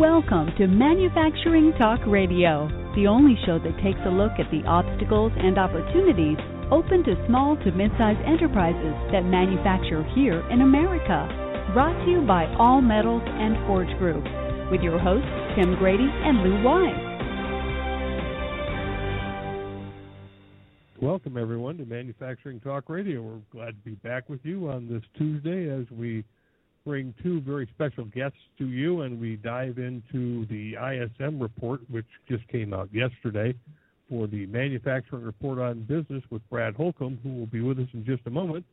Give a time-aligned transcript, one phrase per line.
[0.00, 2.66] Welcome to Manufacturing Talk Radio,
[2.96, 6.38] the only show that takes a look at the obstacles and opportunities
[6.72, 11.28] open to small to mid-sized enterprises that manufacture here in America.
[11.74, 14.24] Brought to you by All Metals and Forge Group,
[14.70, 15.28] with your hosts
[15.60, 16.96] Tim Grady and Lou Weiss.
[21.02, 23.20] Welcome everyone to Manufacturing Talk Radio.
[23.20, 26.24] We're glad to be back with you on this Tuesday as we
[26.84, 32.06] bring two very special guests to you, and we dive into the ISM report, which
[32.28, 33.54] just came out yesterday,
[34.08, 38.04] for the Manufacturing Report on Business with Brad Holcomb, who will be with us in
[38.04, 38.64] just a moment.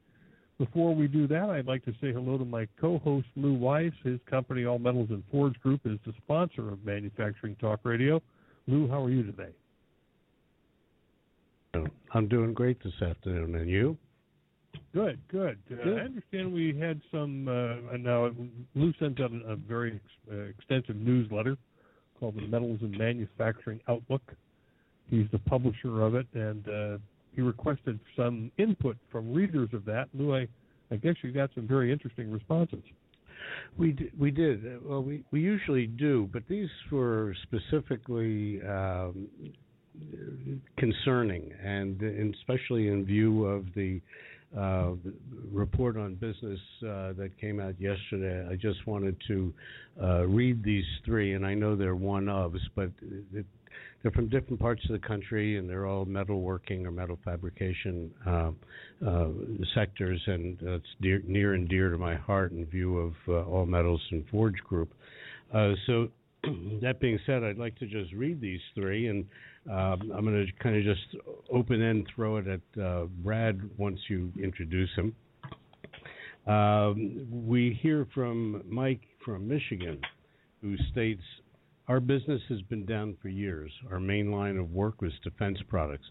[0.58, 3.94] Before we do that, I'd like to say hello to my co-host Lou Weiss.
[4.04, 8.22] His company, All Metals and Forge Group, is the sponsor of Manufacturing Talk Radio.
[8.68, 9.52] Lou, how are you today?
[12.14, 13.98] I'm doing great this afternoon, and you?
[14.94, 15.60] Good, good.
[15.72, 17.48] Uh, I understand we had some.
[17.48, 18.32] Uh, now,
[18.74, 21.58] Lou sent out a, a very ex- uh, extensive newsletter
[22.20, 24.24] called the Metals and Manufacturing Outlook.
[25.10, 26.98] He's the publisher of it, and uh,
[27.36, 30.08] he requested some input from readers of that.
[30.14, 30.48] Lou, I,
[30.92, 32.84] I guess you got some very interesting responses.
[33.78, 34.84] We did, we did.
[34.86, 39.28] Well, we we usually do, but these were specifically um,
[40.78, 44.02] concerning, and, and especially in view of the
[44.58, 44.92] uh,
[45.52, 48.48] report on business uh, that came out yesterday.
[48.50, 49.54] I just wanted to
[50.02, 52.90] uh, read these three, and I know they're one ofs, but
[53.34, 53.46] it,
[54.02, 58.52] they're from different parts of the country, and they're all metalworking or metal fabrication uh,
[59.06, 59.28] uh,
[59.76, 63.66] sectors, and that's dear, near and dear to my heart in view of uh, All
[63.66, 64.94] Metals and Forge Group.
[65.86, 66.10] so,
[66.82, 69.26] that being said, I'd like to just read these three and
[69.70, 71.16] um, I'm going to kind of just
[71.52, 75.16] open end throw it at uh, Brad once you introduce him.
[76.52, 80.00] Um, we hear from Mike from Michigan,
[80.62, 81.22] who states,
[81.88, 83.72] Our business has been down for years.
[83.92, 86.06] Our main line of work was defense products.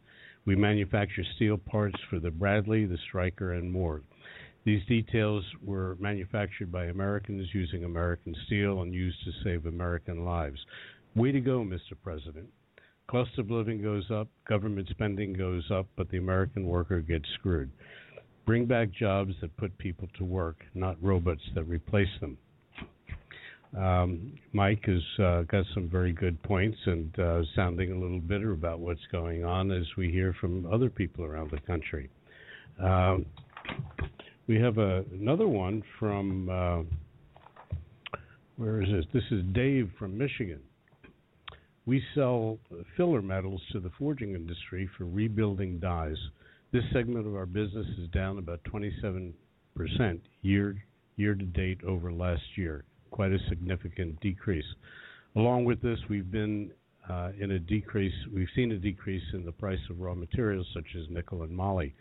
[0.45, 4.03] We manufacture steel parts for the Bradley, the Stryker, and more.
[4.65, 10.59] These details were manufactured by Americans using American steel and used to save American lives.
[11.15, 11.97] Way to go, Mr.
[12.03, 12.49] President.
[13.09, 17.71] Cost of living goes up, government spending goes up, but the American worker gets screwed.
[18.45, 22.37] Bring back jobs that put people to work, not robots that replace them.
[23.77, 28.53] Um, Mike has uh, got some very good points and uh, sounding a little bitter
[28.53, 32.09] about what's going on as we hear from other people around the country.
[32.83, 33.27] Um,
[34.49, 38.19] we have a, another one from, uh,
[38.57, 39.05] where is this?
[39.13, 40.61] This is Dave from Michigan.
[41.85, 42.59] We sell
[42.97, 46.17] filler metals to the forging industry for rebuilding dies.
[46.73, 49.33] This segment of our business is down about 27%
[50.43, 50.83] year
[51.17, 52.85] year to date over last year.
[53.11, 54.65] Quite a significant decrease.
[55.37, 56.71] Along with this, we've been
[57.09, 58.15] uh, in a decrease.
[58.33, 61.95] We've seen a decrease in the price of raw materials such as nickel and moly.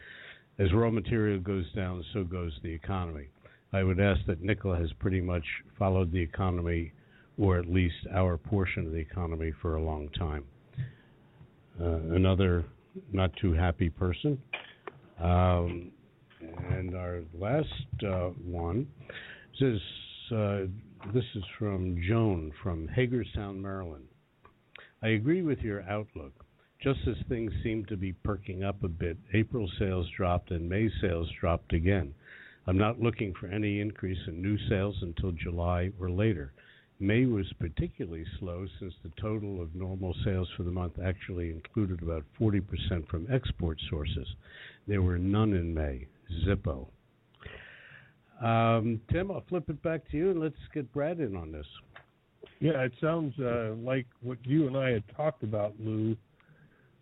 [0.60, 3.28] As raw material goes down, so goes the economy.
[3.74, 5.46] I would ask that nickel has pretty much
[5.78, 6.94] followed the economy
[7.38, 10.44] or at least our portion of the economy for a long time.
[11.80, 12.66] Uh, another
[13.12, 14.42] not too happy person.
[15.22, 15.92] Um,
[16.70, 18.88] and our last uh, one
[19.60, 19.80] says
[20.32, 20.60] uh,
[21.14, 24.06] this is from Joan from Hagerstown, Maryland.
[25.04, 26.47] I agree with your outlook.
[26.82, 30.90] Just as things seem to be perking up a bit, April sales dropped and May
[31.02, 32.14] sales dropped again.
[32.68, 36.52] I'm not looking for any increase in new sales until July or later.
[37.00, 42.02] May was particularly slow since the total of normal sales for the month actually included
[42.02, 44.28] about 40% from export sources.
[44.88, 46.08] There were none in May.
[46.46, 46.88] Zippo.
[48.42, 51.66] Um, Tim, I'll flip it back to you and let's get Brad in on this.
[52.60, 56.16] Yeah, it sounds uh, like what you and I had talked about, Lou.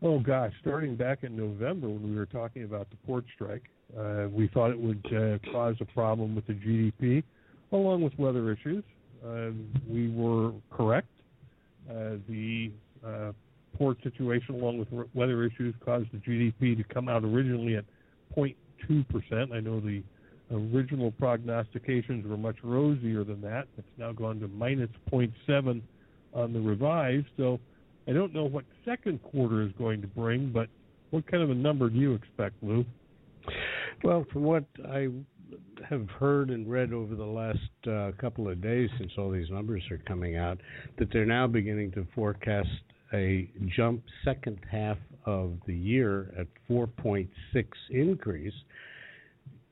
[0.01, 3.63] Oh gosh, starting back in November when we were talking about the port strike,
[3.97, 7.23] uh, we thought it would uh, cause a problem with the GDP,
[7.71, 8.83] along with weather issues.
[9.25, 9.51] Uh,
[9.87, 11.07] we were correct.
[11.89, 12.71] Uh, the
[13.05, 13.31] uh,
[13.77, 17.85] port situation, along with weather issues, caused the GDP to come out originally at
[18.35, 19.53] 0.2 percent.
[19.53, 20.03] I know the
[20.51, 23.67] original prognostications were much rosier than that.
[23.77, 25.81] It's now gone to minus 0.7
[26.33, 27.27] on the revised.
[27.37, 27.59] So
[28.07, 30.69] I don't know what second quarter is going to bring, but
[31.09, 32.85] what kind of a number do you expect, Lou?
[34.03, 35.07] Well, from what I
[35.89, 39.83] have heard and read over the last uh, couple of days since all these numbers
[39.91, 40.59] are coming out
[40.97, 42.67] that they're now beginning to forecast
[43.13, 47.27] a jump second half of the year at 4.6
[47.89, 48.53] increase.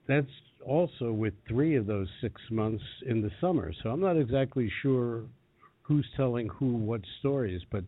[0.08, 0.28] That's
[0.66, 3.74] also with three of those six months in the summer.
[3.82, 5.24] So I'm not exactly sure
[5.82, 7.84] who's telling who what stories, but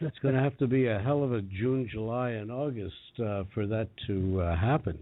[0.00, 2.94] it's going to have to be a hell of a June, July, and August
[3.24, 4.98] uh, for that to uh, happen.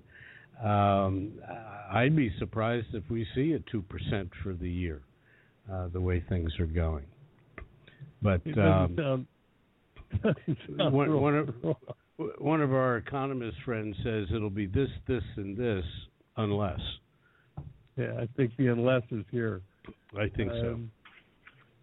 [0.63, 1.33] Um,
[1.93, 5.03] I'd be surprised if we see a two percent for the year,
[5.73, 7.05] uh, the way things are going.
[8.21, 9.27] But um, sound,
[10.93, 11.77] one, one of
[12.39, 15.85] one of our economist friends says it'll be this, this, and this
[16.37, 16.81] unless.
[17.97, 19.63] Yeah, I think the unless is here.
[20.19, 20.81] I think so.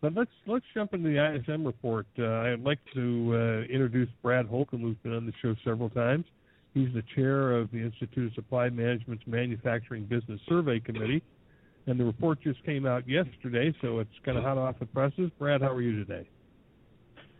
[0.05, 2.05] But let's let's jump into the ISM report.
[2.19, 6.25] Uh, I'd like to uh, introduce Brad Holcomb, who's been on the show several times.
[6.75, 11.23] He's the chair of the Institute of Supply Management's Manufacturing Business Survey Committee,
[11.87, 15.31] and the report just came out yesterday, so it's kind of hot off the presses.
[15.39, 16.29] Brad, how are you today?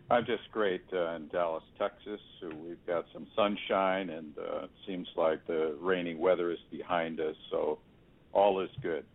[0.10, 2.20] I'm just great uh, in Dallas, Texas.
[2.42, 7.20] So we've got some sunshine, and uh, it seems like the rainy weather is behind
[7.20, 7.36] us.
[7.52, 7.78] So
[8.34, 9.06] all is good.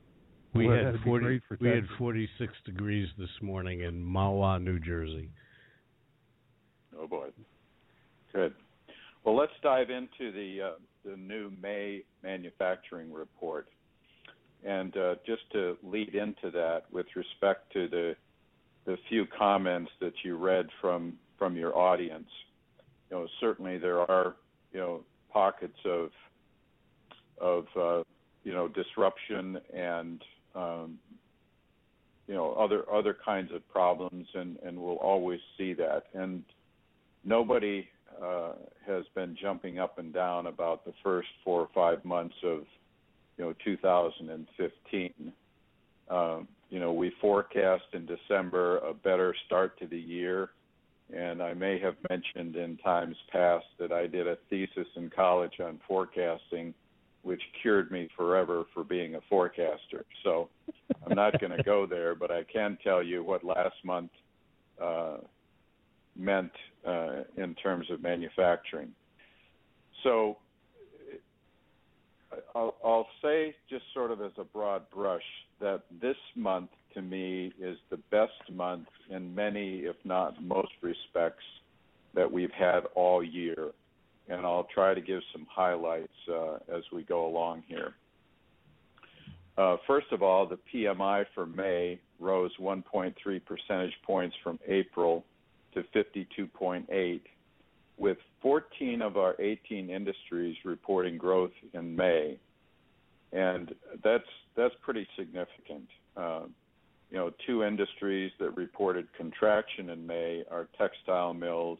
[0.53, 1.25] We Well, had forty.
[1.25, 5.31] great for We had forty-six degrees this morning in Mahwah, New Jersey.
[6.99, 7.29] Oh boy,
[8.33, 8.55] good.
[9.25, 10.71] Well, let's dive into the uh,
[11.05, 13.69] the new May manufacturing report,
[14.65, 18.17] and uh, just to lead into that, with respect to the
[18.87, 22.29] the few comments that you read from from your audience,
[23.11, 24.35] you know, certainly there are
[24.73, 26.11] you know pockets of
[27.41, 28.03] of uh,
[28.43, 30.21] you know disruption and
[30.55, 30.99] um,
[32.27, 36.05] you know other other kinds of problems, and and we'll always see that.
[36.15, 36.45] And
[37.25, 37.89] nobody
[38.23, 38.53] uh,
[38.87, 42.61] has been jumping up and down about the first four or five months of
[43.37, 45.33] you know 2015.
[46.09, 50.51] Um, you know, we forecast in December a better start to the year,
[51.13, 55.55] and I may have mentioned in times past that I did a thesis in college
[55.61, 56.75] on forecasting,
[57.23, 60.05] which cured me forever for being a forecaster.
[60.25, 60.49] So
[61.07, 64.11] I'm not going to go there, but I can tell you what last month
[64.83, 65.19] uh,
[66.17, 66.53] meant
[66.87, 68.91] uh, in terms of manufacturing.
[70.03, 70.39] So
[72.55, 75.23] I'll, I'll say, just sort of as a broad brush,
[75.61, 81.45] that this month to me is the best month in many, if not most respects,
[82.15, 83.71] that we've had all year.
[84.31, 87.95] And I'll try to give some highlights uh, as we go along here.
[89.59, 95.25] Uh, first of all, the PMI for May rose 1.3 percentage points from April
[95.75, 97.21] to 52.8,
[97.99, 102.39] with 14 of our 18 industries reporting growth in May,
[103.33, 104.25] and that's
[104.57, 105.89] that's pretty significant.
[106.17, 106.43] Uh,
[107.11, 111.79] you know, two industries that reported contraction in May are textile mills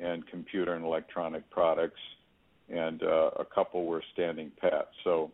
[0.00, 2.00] and computer and electronic products,
[2.68, 4.88] and uh, a couple were standing pat.
[5.04, 5.30] So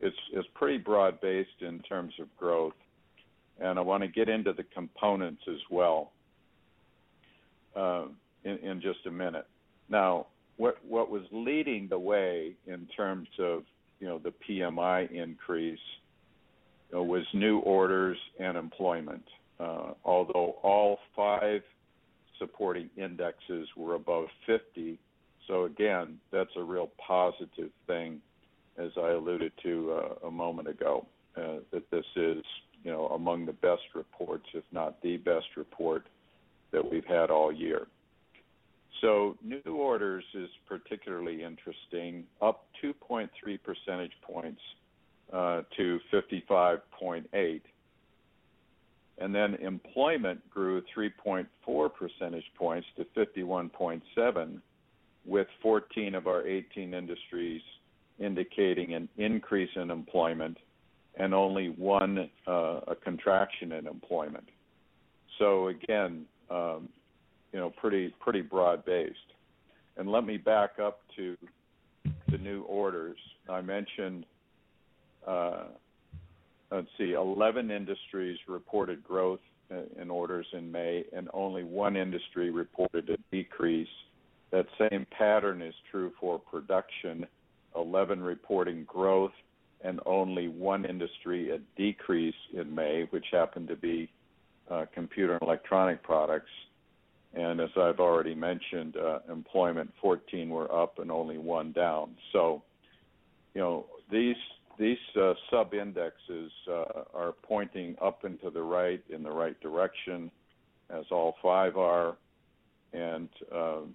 [0.00, 2.74] it's it's pretty broad based in terms of growth,
[3.60, 6.12] and I want to get into the components as well
[7.76, 8.04] uh,
[8.44, 9.46] in, in just a minute.
[9.88, 13.64] Now, what what was leading the way in terms of
[14.00, 15.78] you know the PMI increase
[16.90, 19.24] you know, was new orders and employment.
[19.58, 21.60] Uh, although all five
[22.40, 24.98] supporting indexes were above 50,
[25.50, 28.20] so again, that's a real positive thing,
[28.78, 31.06] as I alluded to uh, a moment ago.
[31.36, 32.42] Uh, that this is
[32.82, 36.06] you know among the best reports, if not the best report
[36.72, 37.86] that we've had all year.
[39.00, 43.28] So new orders is particularly interesting, up 2.3
[43.62, 44.60] percentage points
[45.32, 47.60] uh, to 55.8.
[49.20, 54.60] And then employment grew 3.4 percentage points to 51.7,
[55.26, 57.60] with 14 of our 18 industries
[58.18, 60.56] indicating an increase in employment
[61.16, 64.48] and only one uh, a contraction in employment.
[65.38, 66.88] So again, um,
[67.52, 69.16] you know, pretty pretty broad based.
[69.96, 71.36] And let me back up to
[72.30, 73.18] the new orders.
[73.48, 74.24] I mentioned,
[75.26, 75.64] uh,
[76.70, 79.40] let's see, 11 industries reported growth
[80.00, 83.88] in orders in May, and only one industry reported a decrease.
[84.50, 87.26] That same pattern is true for production,
[87.76, 89.32] 11 reporting growth,
[89.82, 94.10] and only one industry a decrease in May, which happened to be
[94.70, 96.50] uh, computer and electronic products.
[97.32, 102.16] And as I've already mentioned, uh, employment 14 were up and only one down.
[102.32, 102.62] So,
[103.54, 104.36] you know, these
[104.80, 109.60] these uh, sub indexes uh, are pointing up and to the right in the right
[109.60, 110.30] direction,
[110.88, 112.16] as all five are.
[112.94, 113.94] And um,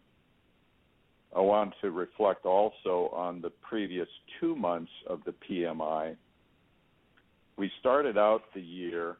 [1.35, 4.07] I want to reflect also on the previous
[4.39, 6.15] two months of the PMI.
[7.57, 9.17] We started out the year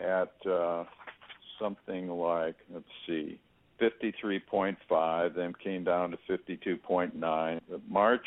[0.00, 0.84] at uh,
[1.60, 3.38] something like let's see,
[3.78, 7.60] 53.5, then came down to 52.9.
[7.88, 8.26] March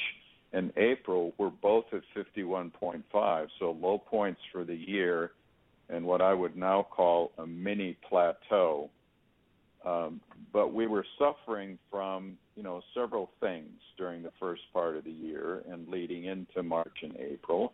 [0.54, 5.32] and April were both at 51.5, so low points for the year,
[5.90, 8.90] and what I would now call a mini plateau.
[9.86, 15.04] Um, but we were suffering from, you know, several things during the first part of
[15.04, 17.74] the year and leading into March and April,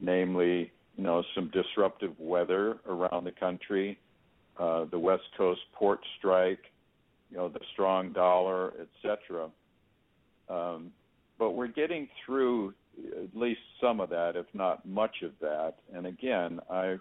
[0.00, 3.98] namely, you know, some disruptive weather around the country,
[4.58, 6.70] uh, the West Coast port strike,
[7.30, 9.48] you know, the strong dollar, etc.
[10.48, 10.90] Um,
[11.38, 12.74] but we're getting through
[13.22, 15.74] at least some of that, if not much of that.
[15.92, 16.96] And again, I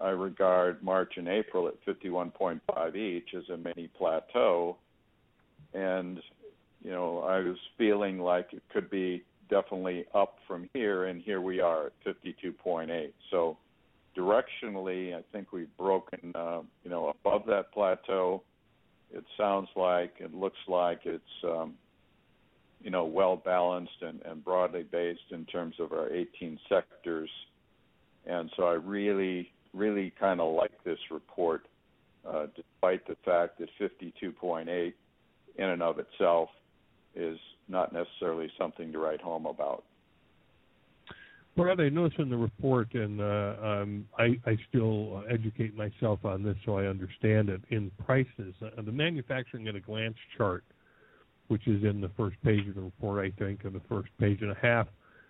[0.00, 4.76] I regard March and April at 51.5 each as a mini plateau,
[5.72, 6.18] and
[6.82, 11.40] you know I was feeling like it could be definitely up from here, and here
[11.40, 13.12] we are at 52.8.
[13.30, 13.56] So
[14.16, 18.42] directionally, I think we've broken uh, you know above that plateau.
[19.12, 21.74] It sounds like it looks like it's um,
[22.80, 27.30] you know well balanced and, and broadly based in terms of our 18 sectors.
[28.26, 31.66] And so I really really kind of like this report,
[32.26, 34.92] uh, despite the fact that 52.8
[35.56, 36.48] in and of itself
[37.14, 39.84] is not necessarily something to write home about.
[41.56, 46.44] Brad, I noticed in the report, and uh, um, I, I, still educate myself on
[46.44, 47.60] this so I understand it.
[47.70, 50.62] In prices, uh, the manufacturing at a glance chart,
[51.48, 54.40] which is in the first page of the report, I think, and the first page
[54.42, 54.86] and a half,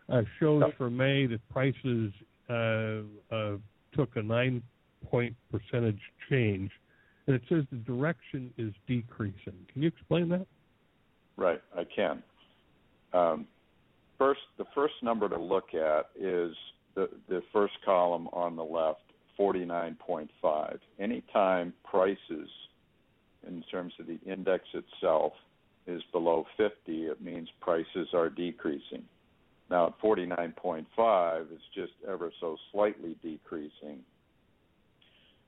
[0.08, 2.12] uh, shows for May that prices
[2.48, 3.56] uh, uh,
[3.94, 4.62] took a nine
[5.10, 6.70] point percentage change,
[7.26, 9.66] and it says the direction is decreasing.
[9.72, 10.46] Can you explain that?
[11.36, 12.22] Right, I can.
[13.12, 13.46] Um,
[14.18, 16.54] first, the first number to look at is
[16.94, 19.02] the, the first column on the left,
[19.38, 20.78] 49.5.
[20.98, 22.48] Anytime prices,
[23.46, 25.32] in terms of the index itself,
[25.88, 29.04] is below 50, it means prices are decreasing.
[29.70, 34.00] Now, at 49.5, it's just ever so slightly decreasing.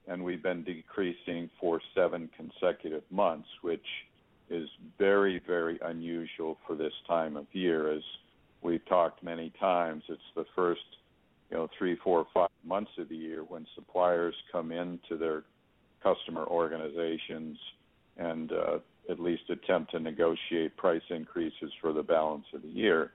[0.08, 3.84] And we've been decreasing for seven consecutive months, which
[4.48, 4.68] is
[4.98, 7.92] very, very unusual for this time of year.
[7.92, 8.02] As
[8.62, 10.80] we've talked many times, it's the first,
[11.50, 15.44] you know, three, four, five months of the year when suppliers come into their
[16.02, 17.58] customer organizations
[18.16, 18.78] and uh,
[19.08, 23.12] at least attempt to negotiate price increases for the balance of the year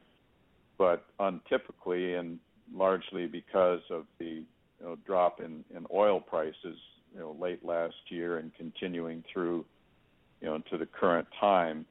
[0.78, 2.40] but untypically and
[2.74, 4.44] largely because of the
[4.80, 6.78] you know, drop in, in oil prices,
[7.14, 9.66] you know, late last year and continuing through,
[10.42, 11.86] you know, to the current time,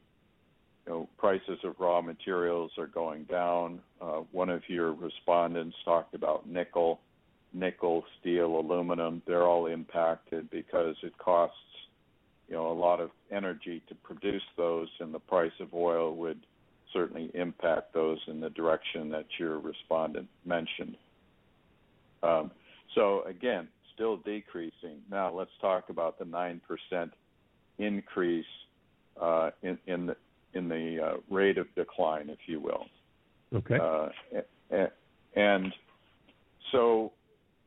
[0.86, 3.80] you know, prices of raw materials are going down.
[4.00, 7.00] Uh, one of your respondents talked about nickel,
[7.54, 9.22] nickel, steel, aluminum.
[9.26, 11.56] They're all impacted because it costs,
[12.48, 16.40] you know, a lot of energy to produce those, and the price of oil would
[16.92, 20.96] certainly impact those in the direction that your respondent mentioned.
[22.22, 22.50] Um,
[22.94, 25.00] so again, still decreasing.
[25.10, 27.12] Now let's talk about the nine percent
[27.78, 28.44] increase
[29.20, 30.16] uh, in, in the
[30.54, 32.86] in the uh, rate of decline, if you will.
[33.54, 33.78] Okay.
[33.80, 34.86] Uh,
[35.34, 35.72] and
[36.72, 37.12] so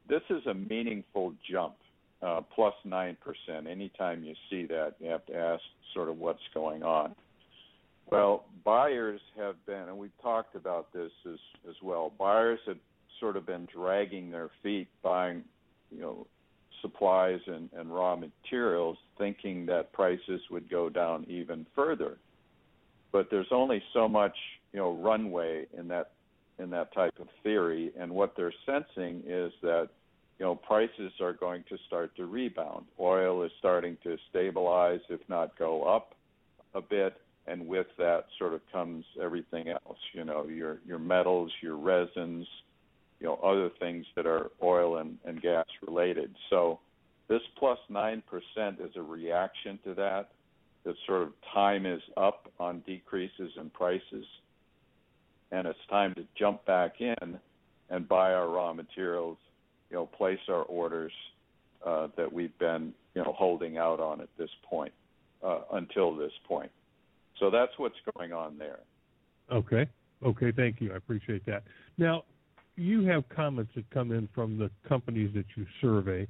[0.07, 1.75] this is a meaningful jump,
[2.21, 3.67] uh, plus nine percent.
[3.67, 5.61] Anytime you see that, you have to ask
[5.93, 7.15] sort of what's going on.
[8.09, 12.13] Well, buyers have been, and we've talked about this as as well.
[12.17, 12.77] Buyers have
[13.19, 15.43] sort of been dragging their feet, buying,
[15.91, 16.27] you know,
[16.81, 22.17] supplies and, and raw materials, thinking that prices would go down even further.
[23.11, 24.35] But there's only so much,
[24.73, 26.11] you know, runway in that
[26.59, 29.89] in that type of theory, and what they're sensing is that
[30.39, 32.85] you know prices are going to start to rebound.
[32.99, 36.13] Oil is starting to stabilize, if not go up
[36.73, 37.15] a bit
[37.47, 39.97] and with that sort of comes everything else.
[40.13, 42.45] You know, your your metals, your resins,
[43.19, 46.35] you know, other things that are oil and, and gas related.
[46.49, 46.79] So
[47.29, 50.29] this plus nine percent is a reaction to that.
[50.83, 54.25] That sort of time is up on decreases in prices,
[55.51, 57.39] and it's time to jump back in
[57.89, 59.37] and buy our raw materials.
[59.89, 61.11] You know, place our orders
[61.85, 64.93] uh, that we've been you know holding out on at this point
[65.43, 66.71] uh, until this point.
[67.39, 68.79] So that's what's going on there.
[69.51, 69.87] Okay.
[70.25, 70.51] Okay.
[70.51, 70.93] Thank you.
[70.93, 71.63] I appreciate that.
[71.97, 72.23] Now,
[72.75, 76.27] you have comments that come in from the companies that you survey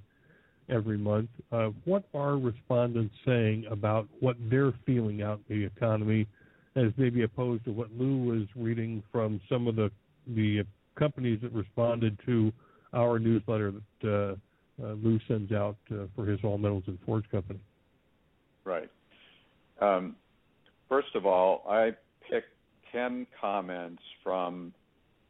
[0.69, 1.29] every month.
[1.51, 6.27] Uh, what are respondents saying about what they're feeling out in the economy,
[6.75, 9.91] as maybe opposed to what Lou was reading from some of the
[10.35, 10.63] the
[10.95, 12.51] companies that responded to
[12.97, 17.29] our newsletter that uh, uh, Lou sends out uh, for his All Metals and Forge
[17.31, 17.59] company?
[18.63, 18.89] right.
[19.79, 20.15] Um,
[20.89, 21.91] first of all, I
[22.29, 22.49] picked
[22.91, 24.73] ten comments from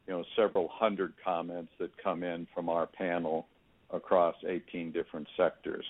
[0.08, 3.48] you know several hundred comments that come in from our panel
[3.92, 5.86] across 18 different sectors,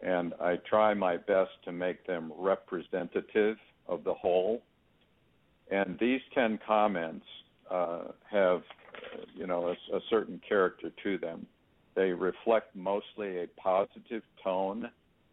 [0.00, 3.56] and I try my best to make them representative
[3.88, 4.62] of the whole.
[5.70, 7.26] And these 10 comments
[7.70, 8.62] uh, have,
[9.34, 11.46] you know, a, a certain character to them.
[11.94, 14.90] They reflect mostly a positive tone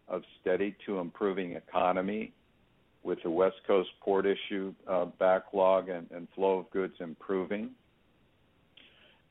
[0.07, 2.33] of steady to improving economy
[3.03, 7.71] with the West Coast port issue uh, backlog and, and, flow of goods improving.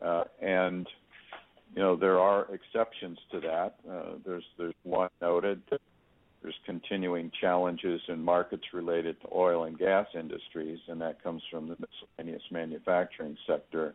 [0.01, 0.87] Uh, and
[1.75, 3.75] you know there are exceptions to that.
[3.91, 5.61] Uh, there's there's one noted.
[6.43, 11.69] There's continuing challenges in markets related to oil and gas industries, and that comes from
[11.69, 13.95] the miscellaneous manufacturing sector.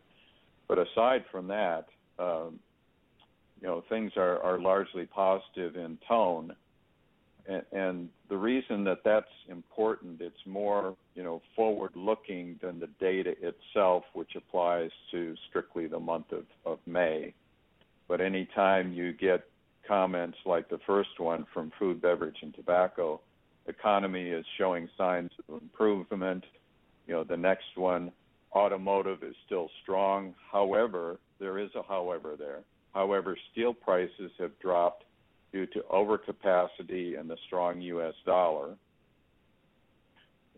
[0.71, 1.87] But aside from that,
[2.17, 2.57] um,
[3.59, 6.55] you know things are, are largely positive in tone
[7.47, 12.89] and, and the reason that that's important, it's more you know forward looking than the
[12.99, 17.33] data itself, which applies to strictly the month of, of May.
[18.07, 19.43] But anytime you get
[19.87, 23.19] comments like the first one from food, beverage, and tobacco,
[23.67, 26.43] economy is showing signs of improvement.
[27.07, 28.11] You know, the next one,
[28.53, 30.33] automotive is still strong.
[30.51, 32.59] However, there is a however there.
[32.93, 35.05] However, steel prices have dropped
[35.51, 38.13] due to overcapacity and the strong U.S.
[38.25, 38.75] dollar.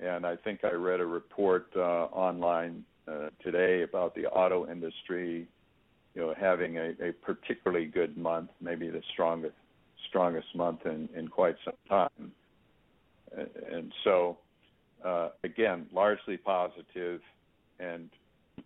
[0.02, 5.48] And I think I read a report uh, online uh, today about the auto industry,
[6.16, 9.56] you know, having a, a particularly good month, maybe the strongest
[10.10, 12.32] strongest month in, in quite some time.
[13.72, 14.38] And so,
[15.04, 17.20] uh, again, largely positive,
[17.84, 18.10] and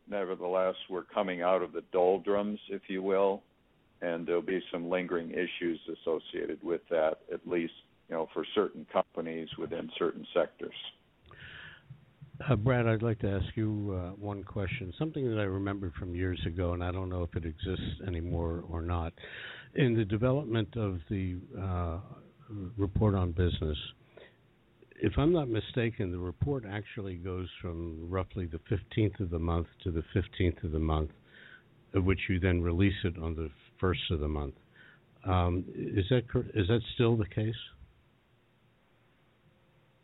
[0.07, 3.43] nevertheless, we're coming out of the doldrums, if you will,
[4.01, 7.73] and there'll be some lingering issues associated with that, at least
[8.09, 10.75] you know for certain companies within certain sectors.
[12.47, 14.93] Uh, Brad, I'd like to ask you uh, one question.
[14.99, 18.63] Something that I remembered from years ago, and I don't know if it exists anymore
[18.69, 19.13] or not.
[19.73, 21.97] In the development of the uh,
[22.77, 23.77] report on business,
[24.99, 29.67] if I'm not mistaken, the report actually goes from roughly the 15th of the month
[29.83, 31.11] to the 15th of the month,
[31.93, 34.55] of which you then release it on the first of the month.
[35.23, 37.55] Um, is that is that still the case?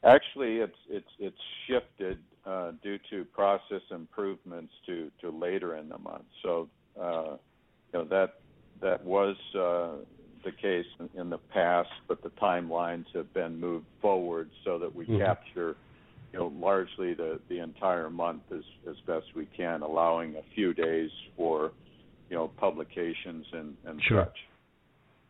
[0.04, 5.98] Actually, it's it's it's shifted uh, due to process improvements to to later in the
[5.98, 6.26] month.
[6.44, 6.68] So
[7.00, 7.38] uh,
[7.94, 8.42] you know that
[8.82, 10.04] that was uh,
[10.44, 14.94] the case in, in, the past, but the timelines have been moved forward so that
[14.94, 15.20] we mm-hmm.
[15.20, 15.76] capture
[16.32, 20.74] you know largely the the entire month as as best we can, allowing a few
[20.74, 21.72] days for
[22.30, 24.26] you know publications and and sure.
[24.26, 24.38] such.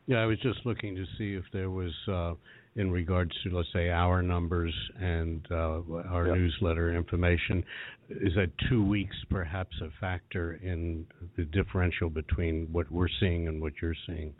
[0.06, 2.34] Yeah, I was just looking to see if there was, uh,
[2.76, 6.36] in regards to let's say our numbers and uh, our yep.
[6.36, 7.63] newsletter information,
[8.10, 11.06] is that two weeks perhaps a factor in
[11.38, 14.34] the differential between what we're seeing and what you're seeing?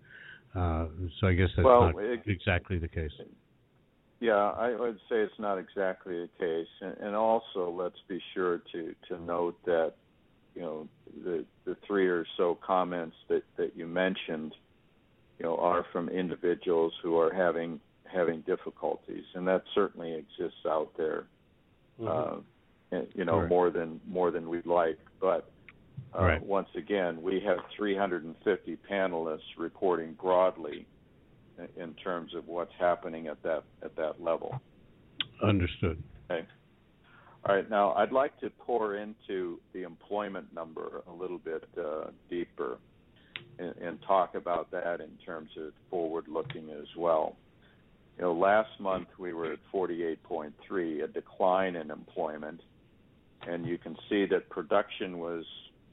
[0.56, 0.86] Uh,
[1.20, 3.12] so I guess that's well, not it, exactly the case.
[4.20, 8.62] Yeah, I would say it's not exactly the case, and, and also let's be sure
[8.72, 9.94] to to note that
[10.56, 10.88] you know
[11.24, 14.56] the the three or so comments that that you mentioned
[15.40, 20.92] you know are from individuals who are having having difficulties and that certainly exists out
[20.98, 21.26] there
[22.00, 22.08] mm-hmm.
[22.08, 23.50] uh, and, you know right.
[23.50, 25.50] more than more than we'd like but
[26.18, 26.46] uh, right.
[26.46, 30.86] once again we have 350 panelists reporting broadly
[31.78, 34.60] in terms of what's happening at that at that level
[35.42, 36.46] understood okay
[37.46, 37.70] all right.
[37.70, 42.78] Now, I'd like to pour into the employment number a little bit uh, deeper
[43.60, 47.36] and, and talk about that in terms of forward-looking as well.
[48.18, 52.62] You know, last month we were at 48.3, a decline in employment,
[53.46, 55.44] and you can see that production was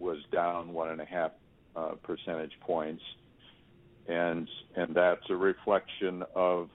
[0.00, 1.30] was down one and a half
[1.76, 3.02] uh, percentage points,
[4.08, 6.68] and and that's a reflection of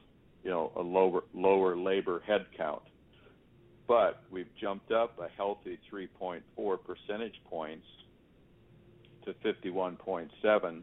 [0.44, 2.82] you know a lower lower labor headcount
[3.88, 7.86] but we've jumped up a healthy 3.4 percentage points
[9.26, 10.82] to 51.7.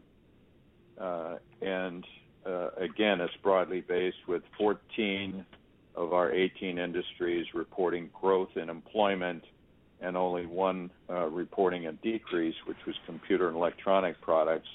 [0.99, 2.05] Uh, and
[2.45, 5.45] uh, again, it's broadly based with 14
[5.95, 9.43] of our 18 industries reporting growth in employment
[10.03, 14.67] and only one uh, reporting a decrease, which was computer and electronic products.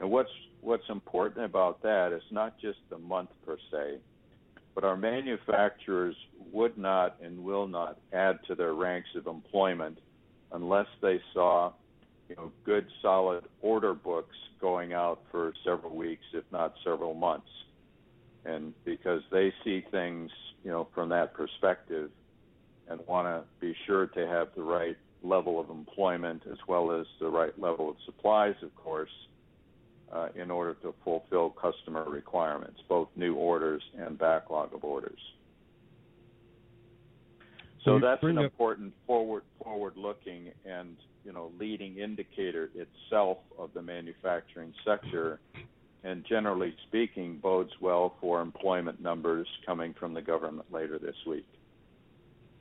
[0.00, 3.98] And what's what's important about that is not just the month per se,
[4.74, 6.16] but our manufacturers
[6.52, 9.98] would not and will not add to their ranks of employment
[10.52, 11.72] unless they saw
[12.28, 17.48] you know good solid order books going out for several weeks if not several months
[18.46, 20.30] and because they see things,
[20.64, 22.10] you know, from that perspective,
[22.88, 27.06] and want to be sure to have the right level of employment as well as
[27.20, 29.10] the right level of supplies, of course,
[30.12, 35.18] uh, in order to fulfill customer requirements, both new orders and backlog of orders.
[37.84, 43.82] So that's an important forward forward looking and you know leading indicator itself of the
[43.82, 45.38] manufacturing sector
[46.02, 51.46] and generally speaking bodes well for employment numbers coming from the government later this week.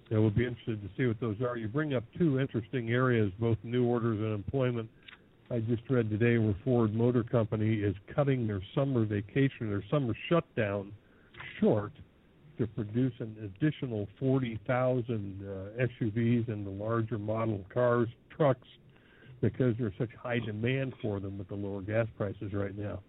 [0.09, 1.57] Yeah, we'll be interested to see what those are.
[1.57, 4.89] You bring up two interesting areas, both new orders and employment.
[5.49, 10.13] I just read today where Ford Motor Company is cutting their summer vacation, their summer
[10.29, 10.91] shutdown
[11.59, 11.91] short
[12.57, 15.05] to produce an additional 40,000
[15.43, 18.67] uh, SUVs and the larger model cars, trucks,
[19.41, 22.99] because there's such high demand for them with the lower gas prices right now.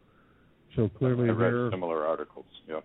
[0.75, 2.47] So clearly, I read similar articles.
[2.69, 2.81] Yeah.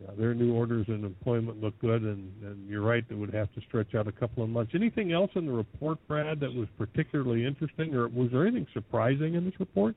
[0.00, 3.52] Yeah, their new orders and employment look good, and, and you're right, that would have
[3.54, 4.72] to stretch out a couple of months.
[4.74, 9.34] Anything else in the report, Brad, that was particularly interesting, or was there anything surprising
[9.34, 9.94] in this report?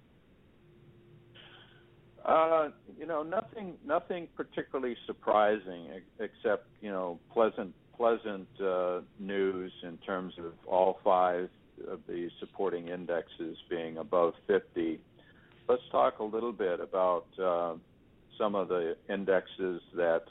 [2.23, 5.87] Uh, you know, nothing, nothing particularly surprising,
[6.19, 11.49] except you know, pleasant, pleasant uh, news in terms of all five
[11.89, 14.99] of the supporting indexes being above 50.
[15.67, 17.25] Let's talk a little bit about.
[17.41, 17.75] Uh,
[18.37, 20.23] some of the indexes that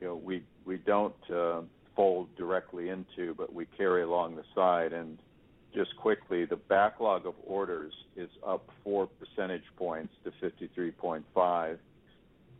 [0.00, 1.62] you know we we don't uh,
[1.96, 4.92] fold directly into, but we carry along the side.
[4.92, 5.18] And
[5.74, 11.78] just quickly, the backlog of orders is up four percentage points to 53.5.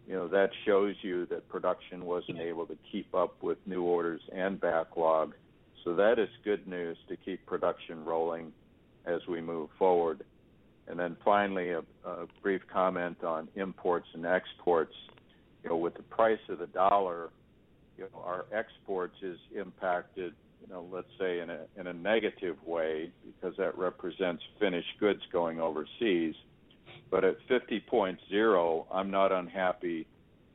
[0.08, 4.20] You know that shows you that production wasn't able to keep up with new orders
[4.32, 5.34] and backlog.
[5.84, 8.52] So that is good news to keep production rolling
[9.04, 10.24] as we move forward.
[10.92, 14.92] And then finally, a, a brief comment on imports and exports.
[15.64, 17.30] You know, with the price of the dollar,
[17.96, 22.56] you know, our exports is impacted, you know, let's say in a in a negative
[22.66, 26.34] way because that represents finished goods going overseas.
[27.10, 30.06] But at 50.0, I'm not unhappy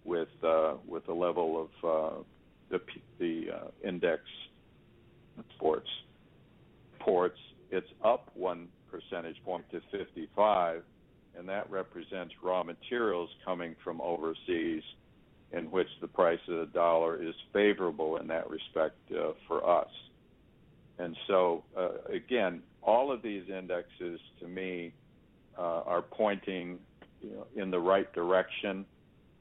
[0.06, 2.21] with uh, with the level of uh,
[2.69, 2.80] the
[3.17, 4.21] the uh, index
[5.39, 5.89] exports.
[7.00, 7.39] Ports,
[7.71, 10.84] it's up one percentage point to 55,
[11.38, 14.84] and that represents raw materials coming from overseas,
[15.52, 19.89] in which the price of the dollar is favorable in that respect uh, for us.
[21.00, 24.93] And so, uh, again, all of these indexes to me
[25.58, 26.80] uh, are pointing
[27.21, 28.86] you know, in the right direction,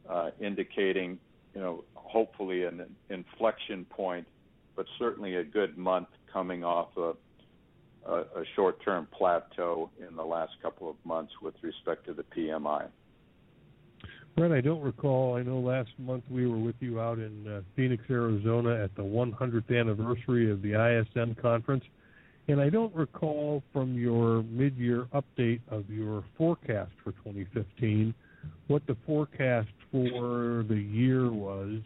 [0.08, 1.18] uh, indicating,
[1.54, 4.26] you know, hopefully an inflection point,
[4.74, 7.16] but certainly a good month coming off of
[8.08, 12.88] a, a short-term plateau in the last couple of months with respect to the PMI.
[14.36, 15.36] Brett, I don't recall.
[15.36, 19.02] I know last month we were with you out in uh, Phoenix, Arizona at the
[19.02, 21.84] 100th anniversary of the ISM conference.
[22.48, 28.14] And I don't recall from your mid year update of your forecast for 2015
[28.68, 31.80] what the forecast for the year was.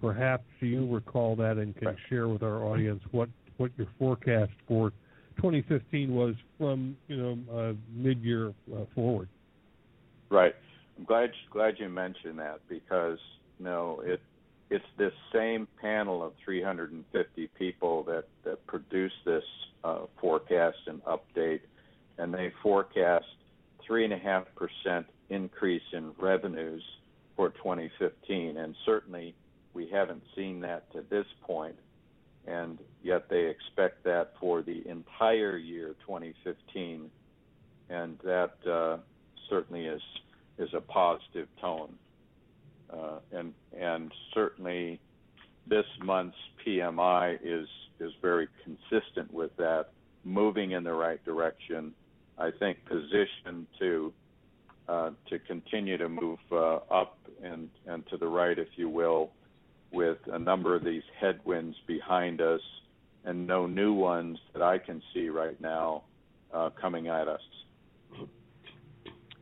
[0.00, 4.92] Perhaps you recall that and can share with our audience what, what your forecast for
[5.36, 9.28] 2015 was from you know uh, mid-year uh, forward.
[10.30, 10.54] Right.
[10.98, 13.18] I'm glad glad you mentioned that because
[13.58, 14.20] you know it
[14.70, 19.44] it's this same panel of 350 people that that produced this
[19.82, 21.60] uh, forecast and update,
[22.18, 23.26] and they forecast
[23.86, 26.82] three and a half percent increase in revenues
[27.36, 29.34] for 2015, and certainly
[29.74, 31.74] we haven't seen that to this point
[32.46, 37.10] and yet they expect that for the entire year 2015,
[37.90, 38.98] and that uh,
[39.48, 40.02] certainly is
[40.58, 41.94] is a positive tone,
[42.90, 45.00] uh, and and certainly
[45.66, 47.68] this month's PMI is
[48.00, 49.86] is very consistent with that,
[50.24, 51.92] moving in the right direction.
[52.38, 54.12] I think positioned to
[54.88, 59.30] uh, to continue to move uh, up and and to the right, if you will,
[59.94, 62.60] with a number of these headwinds behind us
[63.24, 66.02] and no new ones that I can see right now
[66.52, 67.40] uh, coming at us.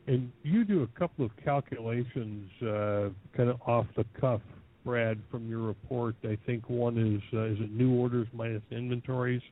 [0.06, 4.40] And you do a couple of calculations, uh, kind of off the cuff,
[4.84, 6.16] Brad, from your report.
[6.24, 9.42] I think one is uh, is it new orders minus inventories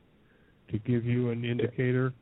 [0.70, 2.12] to give you an indicator.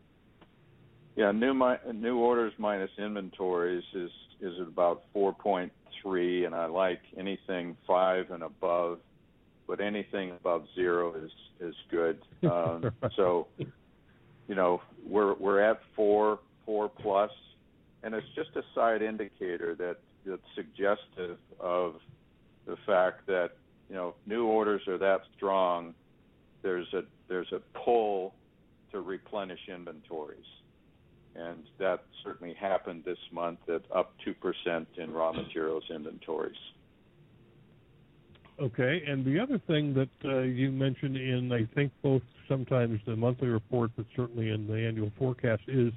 [1.17, 4.11] Yeah, new mi- new orders minus inventories is
[4.41, 5.05] is about
[6.05, 8.99] 4.3, and I like anything five and above,
[9.67, 11.31] but anything above zero is
[11.61, 12.19] is good.
[12.49, 17.31] Um, so, you know, we're we're at four four plus,
[18.03, 21.97] and it's just a side indicator that that's suggestive of
[22.67, 23.53] the fact that
[23.89, 25.95] you know new orders are that strong.
[26.63, 28.35] There's a there's a pull
[28.93, 30.47] to replenish inventories,
[31.35, 36.57] and that certainly happened this month at up two percent in raw materials inventories.
[38.61, 43.14] Okay, and the other thing that uh, you mentioned in, I think, both sometimes the
[43.14, 45.93] monthly report, but certainly in the annual forecast, is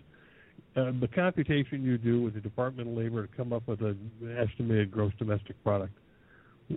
[0.75, 4.11] uh, the computation you do with the Department of Labor to come up with an
[4.37, 5.93] estimated gross domestic product.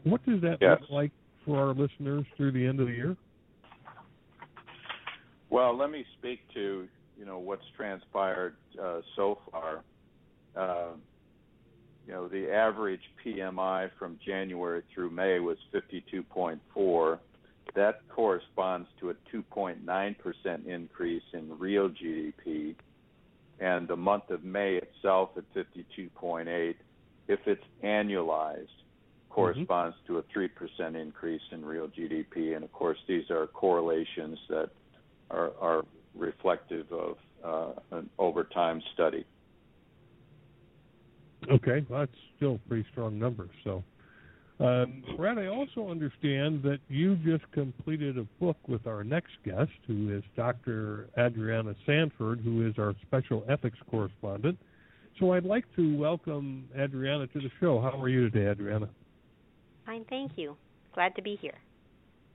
[0.04, 0.78] What does that yes.
[0.80, 1.12] look like
[1.44, 3.16] for our listeners through the end of the year?
[5.50, 9.82] Well, let me speak to you know what's transpired uh, so far.
[10.56, 10.92] Uh,
[12.06, 17.18] you know, the average PMI from January through May was 52.4.
[17.74, 22.74] That corresponds to a 2.9% increase in real GDP,
[23.58, 26.74] and the month of May itself at 52.8,
[27.26, 28.68] if it's annualized,
[29.30, 30.12] corresponds mm-hmm.
[30.12, 32.54] to a 3% increase in real GDP.
[32.54, 34.70] And of course, these are correlations that
[35.30, 35.84] are, are
[36.16, 39.24] reflective of uh, an over time study.
[41.50, 43.48] Okay, well, that's still a pretty strong number.
[43.64, 43.84] So,
[44.60, 49.72] um, Brad, I also understand that you just completed a book with our next guest,
[49.86, 51.08] who is Dr.
[51.18, 54.58] Adriana Sanford, who is our special ethics correspondent.
[55.20, 57.80] So, I'd like to welcome Adriana to the show.
[57.80, 58.88] How are you today, Adriana?
[59.84, 60.56] Fine, thank you.
[60.94, 61.58] Glad to be here.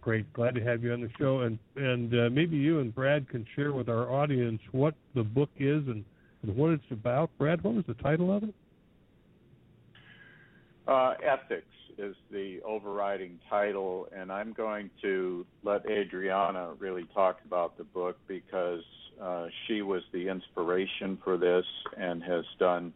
[0.01, 3.27] Great, glad to have you on the show, and and uh, maybe you and Brad
[3.27, 6.05] can share with our audience what the book is and,
[6.43, 7.29] and what it's about.
[7.37, 8.53] Brad, what was the title of it?
[10.87, 11.65] Uh, ethics
[11.97, 18.17] is the overriding title, and I'm going to let Adriana really talk about the book
[18.25, 18.83] because
[19.21, 21.65] uh, she was the inspiration for this
[21.97, 22.93] and has done,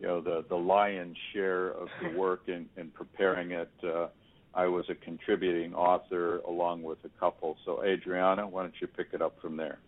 [0.00, 3.70] you know, the the lion's share of the work in, in preparing it.
[3.82, 4.08] Uh,
[4.56, 7.56] I was a contributing author along with a couple.
[7.64, 9.78] So, Adriana, why don't you pick it up from there?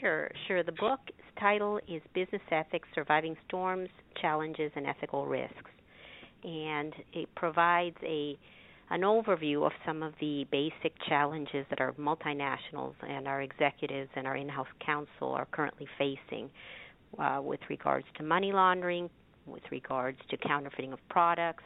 [0.00, 0.62] Sure, sure.
[0.62, 3.88] The book's title is Business Ethics Surviving Storms,
[4.20, 5.70] Challenges, and Ethical Risks
[6.44, 8.38] and it provides a
[8.92, 14.26] an overview of some of the basic challenges that our multinationals and our executives and
[14.26, 16.50] our in-house counsel are currently facing
[17.16, 19.08] uh, with regards to money laundering,
[19.46, 21.62] with regards to counterfeiting of products,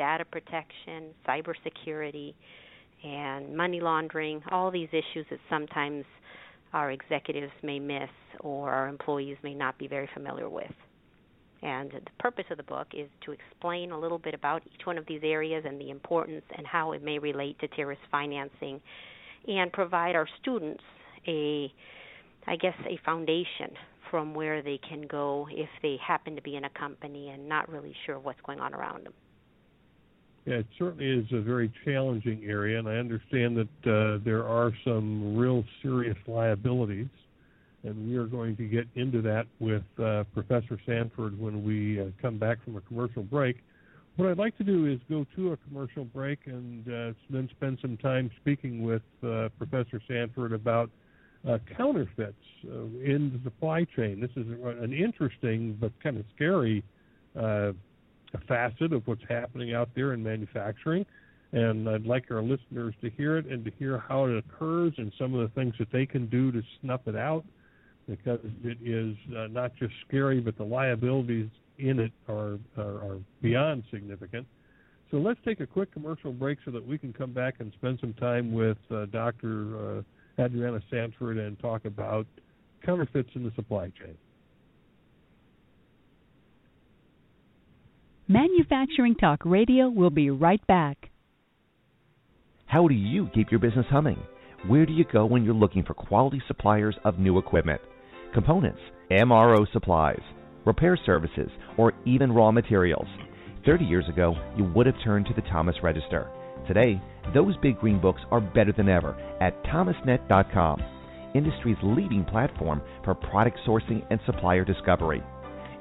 [0.00, 2.32] data protection, cybersecurity,
[3.04, 4.42] and money laundering.
[4.50, 6.06] All these issues that sometimes
[6.72, 8.08] our executives may miss
[8.40, 10.72] or our employees may not be very familiar with.
[11.62, 14.96] And the purpose of the book is to explain a little bit about each one
[14.96, 18.80] of these areas and the importance and how it may relate to terrorist financing
[19.46, 20.82] and provide our students
[21.28, 21.70] a
[22.46, 23.76] I guess a foundation
[24.10, 27.68] from where they can go if they happen to be in a company and not
[27.68, 29.12] really sure what's going on around them.
[30.46, 35.36] It certainly is a very challenging area, and I understand that uh, there are some
[35.36, 37.08] real serious liabilities
[37.84, 42.06] and we are going to get into that with uh, Professor Sanford when we uh,
[42.20, 43.56] come back from a commercial break.
[44.16, 47.78] What I'd like to do is go to a commercial break and uh, then spend
[47.80, 50.90] some time speaking with uh, Professor Sanford about
[51.48, 54.20] uh, counterfeits in the supply chain.
[54.20, 56.84] This is an interesting but kind of scary
[58.38, 61.04] facet of what's happening out there in manufacturing
[61.52, 65.12] and I'd like our listeners to hear it and to hear how it occurs and
[65.18, 67.44] some of the things that they can do to snuff it out
[68.08, 73.18] because it is uh, not just scary, but the liabilities in it are, are, are
[73.42, 74.46] beyond significant.
[75.10, 77.98] So let's take a quick commercial break so that we can come back and spend
[78.00, 80.02] some time with uh, Dr.
[80.38, 82.26] Uh, Adriana Sanford and talk about
[82.84, 84.16] counterfeits in the supply chain.
[88.30, 91.10] Manufacturing Talk Radio will be right back.
[92.66, 94.22] How do you keep your business humming?
[94.68, 97.80] Where do you go when you're looking for quality suppliers of new equipment?
[98.32, 98.78] components,
[99.10, 100.20] MRO supplies,
[100.64, 103.08] repair services, or even raw materials.
[103.66, 106.30] 30 years ago, you would have turned to the Thomas Register.
[106.68, 107.02] Today,
[107.34, 110.80] those big green books are better than ever at thomasnet.com,
[111.34, 115.20] industry's leading platform for product sourcing and supplier discovery.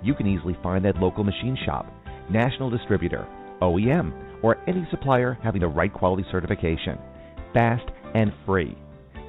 [0.01, 1.85] You can easily find that local machine shop,
[2.31, 3.27] national distributor,
[3.61, 4.13] OEM,
[4.43, 6.97] or any supplier having the right quality certification.
[7.53, 8.77] Fast and free.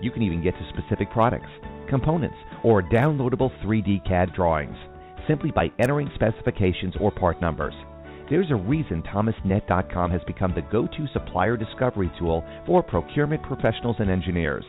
[0.00, 1.50] You can even get to specific products,
[1.88, 4.76] components, or downloadable 3D CAD drawings
[5.28, 7.74] simply by entering specifications or part numbers.
[8.28, 13.96] There's a reason ThomasNet.com has become the go to supplier discovery tool for procurement professionals
[13.98, 14.64] and engineers.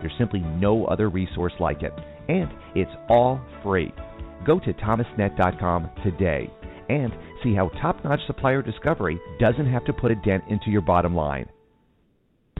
[0.00, 1.92] There's simply no other resource like it,
[2.28, 3.92] and it's all free.
[4.44, 6.50] Go to thomasnet.com today
[6.88, 10.82] and see how top notch supplier discovery doesn't have to put a dent into your
[10.82, 11.48] bottom line.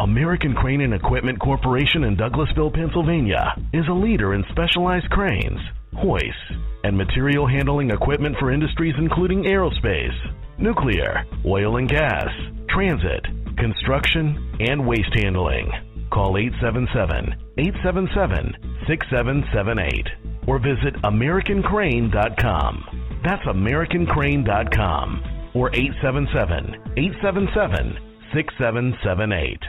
[0.00, 5.60] American Crane and Equipment Corporation in Douglassville, Pennsylvania is a leader in specialized cranes,
[5.96, 6.50] hoists,
[6.82, 10.16] and material handling equipment for industries including aerospace,
[10.58, 12.28] nuclear, oil and gas,
[12.68, 13.24] transit,
[13.56, 15.70] construction, and waste handling.
[16.10, 18.56] Call 877 877
[18.88, 20.08] 6778
[20.46, 23.04] or visit AmericanCrane.com.
[23.24, 27.98] That's AmericanCrane.com or 877 877
[28.34, 29.60] 6778.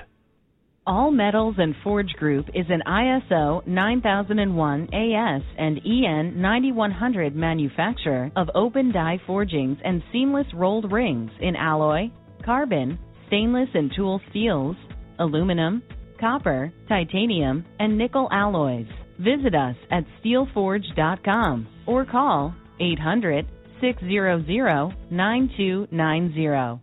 [0.87, 8.51] All Metals and Forge Group is an ISO 9001 AS and EN 9100 manufacturer of
[8.53, 12.11] open die forgings and seamless rolled rings in alloy,
[12.43, 14.75] carbon, stainless and tool steels,
[15.17, 15.81] aluminum,
[16.19, 18.85] copper, titanium, and nickel alloys.
[19.17, 23.45] Visit us at steelforge.com or call 800
[23.81, 26.81] 600 9290.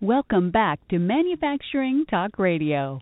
[0.00, 3.00] Welcome back to Manufacturing Talk Radio.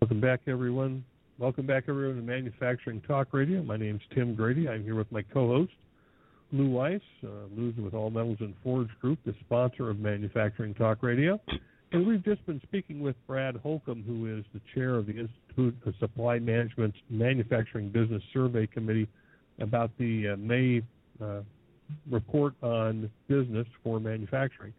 [0.00, 1.04] Welcome back, everyone.
[1.38, 3.62] Welcome back, everyone, to Manufacturing Talk Radio.
[3.62, 4.68] My name is Tim Grady.
[4.68, 5.72] I'm here with my co-host,
[6.52, 7.00] Lou Weiss.
[7.24, 11.40] Uh, Lou's with All Metals and Forge Group, the sponsor of Manufacturing Talk Radio.
[11.92, 15.76] And we've just been speaking with Brad Holcomb, who is the chair of the Institute
[15.84, 19.08] of Supply Management's Manufacturing Business Survey Committee,
[19.60, 20.82] about the uh, May
[21.22, 21.40] uh,
[22.10, 24.72] report on business for manufacturing,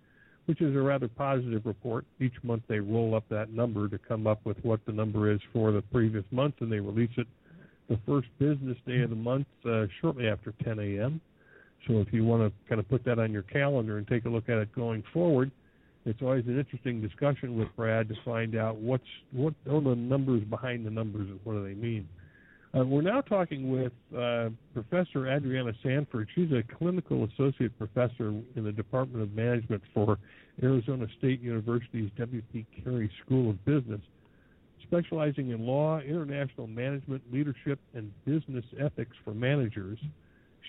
[0.45, 2.05] which is a rather positive report.
[2.19, 5.39] Each month they roll up that number to come up with what the number is
[5.53, 7.27] for the previous month, and they release it
[7.89, 11.19] the first business day of the month uh, shortly after 10 a.m.
[11.87, 14.29] So if you want to kind of put that on your calendar and take a
[14.29, 15.51] look at it going forward,
[16.05, 20.43] it's always an interesting discussion with Brad to find out what's what are the numbers
[20.43, 22.07] behind the numbers and what do they mean.
[22.73, 26.29] Uh, we're now talking with uh, Professor Adriana Sanford.
[26.33, 30.17] She's a clinical associate professor in the Department of Management for
[30.63, 32.65] Arizona State University's W.P.
[32.81, 33.99] Carey School of Business,
[34.83, 39.99] specializing in law, international management, leadership, and business ethics for managers.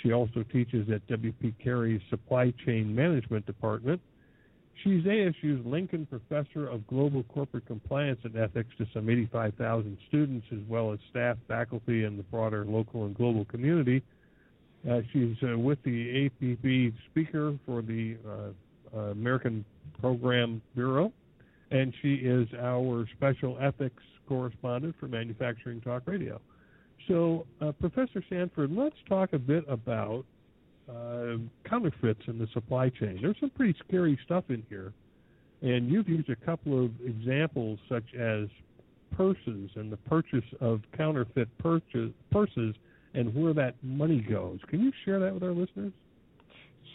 [0.03, 1.55] She also teaches at W.P.
[1.63, 4.01] Carey's Supply Chain Management Department
[4.83, 10.59] She's ASU's Lincoln Professor of Global Corporate Compliance and Ethics to some 85,000 students, as
[10.69, 14.03] well as staff, faculty, and the broader local and global community.
[14.89, 19.65] Uh, she's uh, with the APB speaker for the uh, uh, American
[20.01, 21.13] Program Bureau,
[21.71, 26.41] and she is our special ethics correspondent for Manufacturing Talk Radio.
[27.09, 30.25] So, uh, Professor Sanford, let's talk a bit about
[30.89, 31.37] uh,
[31.69, 33.19] counterfeits in the supply chain.
[33.21, 34.93] There's some pretty scary stuff in here,
[35.63, 38.49] and you've used a couple of examples such as
[39.17, 42.75] purses and the purchase of counterfeit purchase, purses
[43.15, 44.59] and where that money goes.
[44.69, 45.93] Can you share that with our listeners?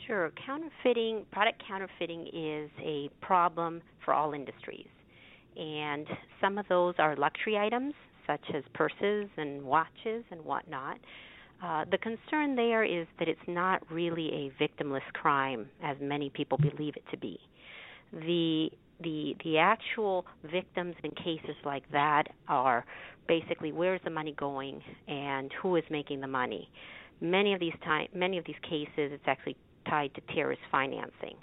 [0.06, 0.32] Sure.
[0.46, 4.88] Counterfeiting, product counterfeiting is a problem for all industries.
[5.58, 6.08] And
[6.42, 7.94] some of those are luxury items,
[8.26, 10.98] such as purses and watches and whatnot.
[11.64, 16.58] Uh, the concern there is that it's not really a victimless crime, as many people
[16.58, 17.40] believe it to be.
[18.14, 22.84] The the the actual victims in cases like that are
[23.28, 26.70] basically where's the money going and who is making the money.
[27.22, 29.56] Many of these time many of these cases, it's actually
[29.88, 31.38] tied to terrorist financing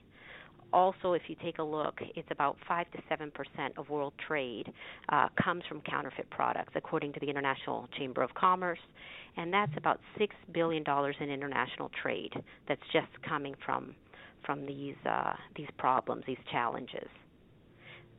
[0.75, 4.73] also, if you take a look, it's about 5 to 7 percent of world trade
[5.09, 8.81] uh, comes from counterfeit products, according to the International Chamber of Commerce,
[9.37, 12.33] and that's about six billion dollars in international trade
[12.69, 13.95] that's just coming from
[14.45, 17.09] from these uh, these problems, these challenges.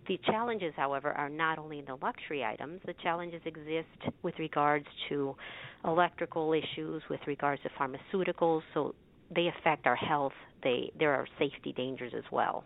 [0.08, 2.80] The challenges, however, are not only in the luxury items.
[2.86, 5.36] The challenges exist with regards to
[5.84, 8.62] electrical issues, with regards to pharmaceuticals.
[8.74, 8.94] So
[9.34, 10.34] they affect our health.
[10.64, 12.64] They there are safety dangers as well.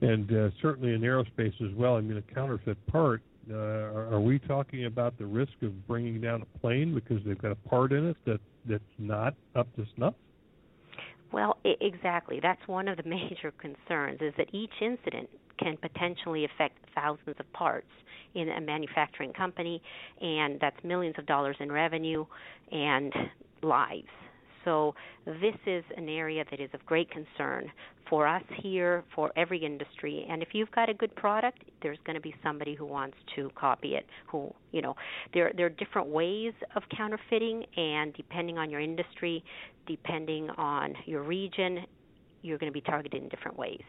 [0.00, 1.96] And uh, certainly in aerospace as well.
[1.96, 3.22] I mean, a counterfeit part.
[3.50, 7.40] Uh, are, are we talking about the risk of bringing down a plane because they've
[7.40, 10.14] got a part in it that that's not up to snuff?
[11.32, 12.38] Well, I- exactly.
[12.40, 15.28] That's one of the major concerns is that each incident
[15.58, 17.88] can potentially affect thousands of parts
[18.34, 19.82] in a manufacturing company
[20.20, 22.24] and that's millions of dollars in revenue
[22.70, 23.12] and
[23.62, 24.08] lives.
[24.64, 24.94] So
[25.26, 27.70] this is an area that is of great concern
[28.08, 30.26] for us here, for every industry.
[30.28, 33.50] And if you've got a good product, there's going to be somebody who wants to
[33.54, 34.06] copy it.
[34.28, 34.94] Who you know,
[35.32, 39.42] there there are different ways of counterfeiting, and depending on your industry,
[39.86, 41.80] depending on your region,
[42.42, 43.82] you're going to be targeted in different ways.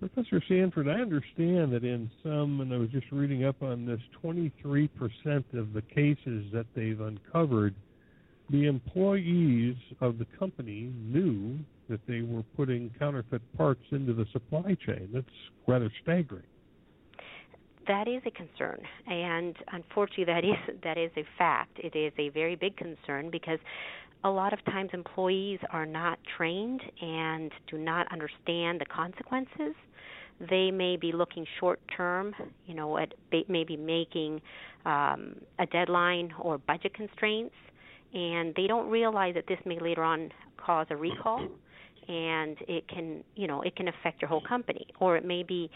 [0.00, 4.00] Professor Sanford, I understand that in some, and I was just reading up on this,
[4.22, 4.90] 23%
[5.54, 7.74] of the cases that they've uncovered,
[8.50, 14.76] the employees of the company knew that they were putting counterfeit parts into the supply
[14.86, 15.08] chain.
[15.12, 15.26] That's
[15.66, 16.44] rather staggering.
[17.86, 21.78] That is a concern, and unfortunately, that is that is a fact.
[21.78, 23.60] It is a very big concern because
[24.24, 29.74] a lot of times employees are not trained and do not understand the consequences.
[30.50, 32.34] They may be looking short term,
[32.66, 33.14] you know, at
[33.48, 34.40] maybe making
[34.84, 37.54] um, a deadline or budget constraints,
[38.16, 41.46] and they don't realize that this may later on cause a recall
[42.08, 45.70] and it can you know it can affect your whole company or it may be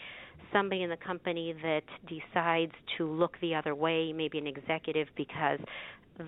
[0.51, 5.59] somebody in the company that decides to look the other way maybe an executive because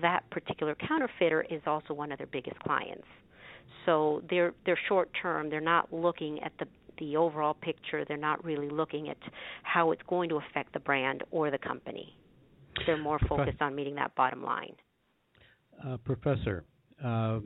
[0.00, 3.06] that particular counterfeiter is also one of their biggest clients.
[3.86, 5.50] So they're they're short term.
[5.50, 6.66] They're not looking at the
[6.98, 8.04] the overall picture.
[8.04, 9.16] They're not really looking at
[9.62, 12.16] how it's going to affect the brand or the company.
[12.86, 14.74] They're more focused on meeting that bottom line.
[15.86, 16.64] Uh, professor,
[17.04, 17.40] uh,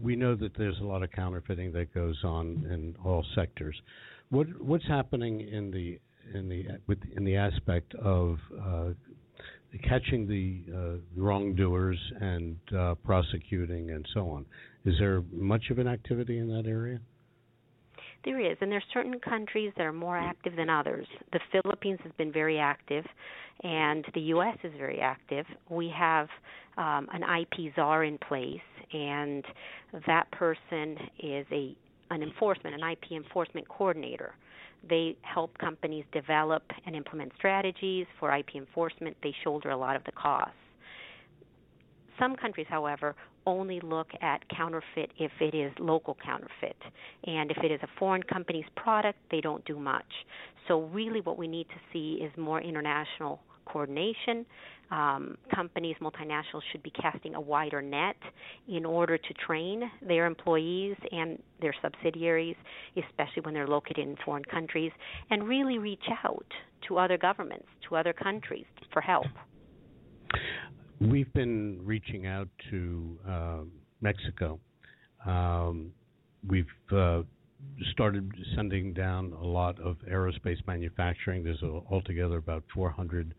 [0.00, 3.80] we know that there's a lot of counterfeiting that goes on in all sectors.
[4.30, 5.98] What what's happening in the
[6.34, 8.90] in the with in the aspect of uh,
[9.88, 14.46] catching the uh, wrongdoers and uh, prosecuting and so on.
[14.84, 17.00] Is there much of an activity in that area?
[18.24, 21.06] There is, and there's certain countries that are more active than others.
[21.32, 23.04] The Philippines has been very active,
[23.62, 24.58] and the U.S.
[24.62, 25.46] is very active.
[25.70, 26.28] We have
[26.76, 28.60] um, an IP czar in place,
[28.92, 29.44] and
[30.06, 31.74] that person is a
[32.12, 34.34] an enforcement, an IP enforcement coordinator.
[34.88, 39.16] They help companies develop and implement strategies for IP enforcement.
[39.22, 40.54] They shoulder a lot of the costs.
[42.20, 43.16] Some countries, however,
[43.46, 46.76] only look at counterfeit if it is local counterfeit.
[47.24, 50.04] And if it is a foreign company's product, they don't do much.
[50.68, 54.44] So, really, what we need to see is more international coordination.
[54.90, 58.16] Um, companies, multinationals, should be casting a wider net
[58.68, 62.56] in order to train their employees and their subsidiaries,
[62.96, 64.92] especially when they're located in foreign countries,
[65.30, 66.46] and really reach out
[66.88, 69.26] to other governments, to other countries for help.
[71.00, 73.58] We've been reaching out to uh,
[74.02, 74.60] Mexico.
[75.26, 75.92] Um,
[76.46, 77.22] we've uh,
[77.92, 81.42] started sending down a lot of aerospace manufacturing.
[81.42, 83.34] There's a, altogether about 400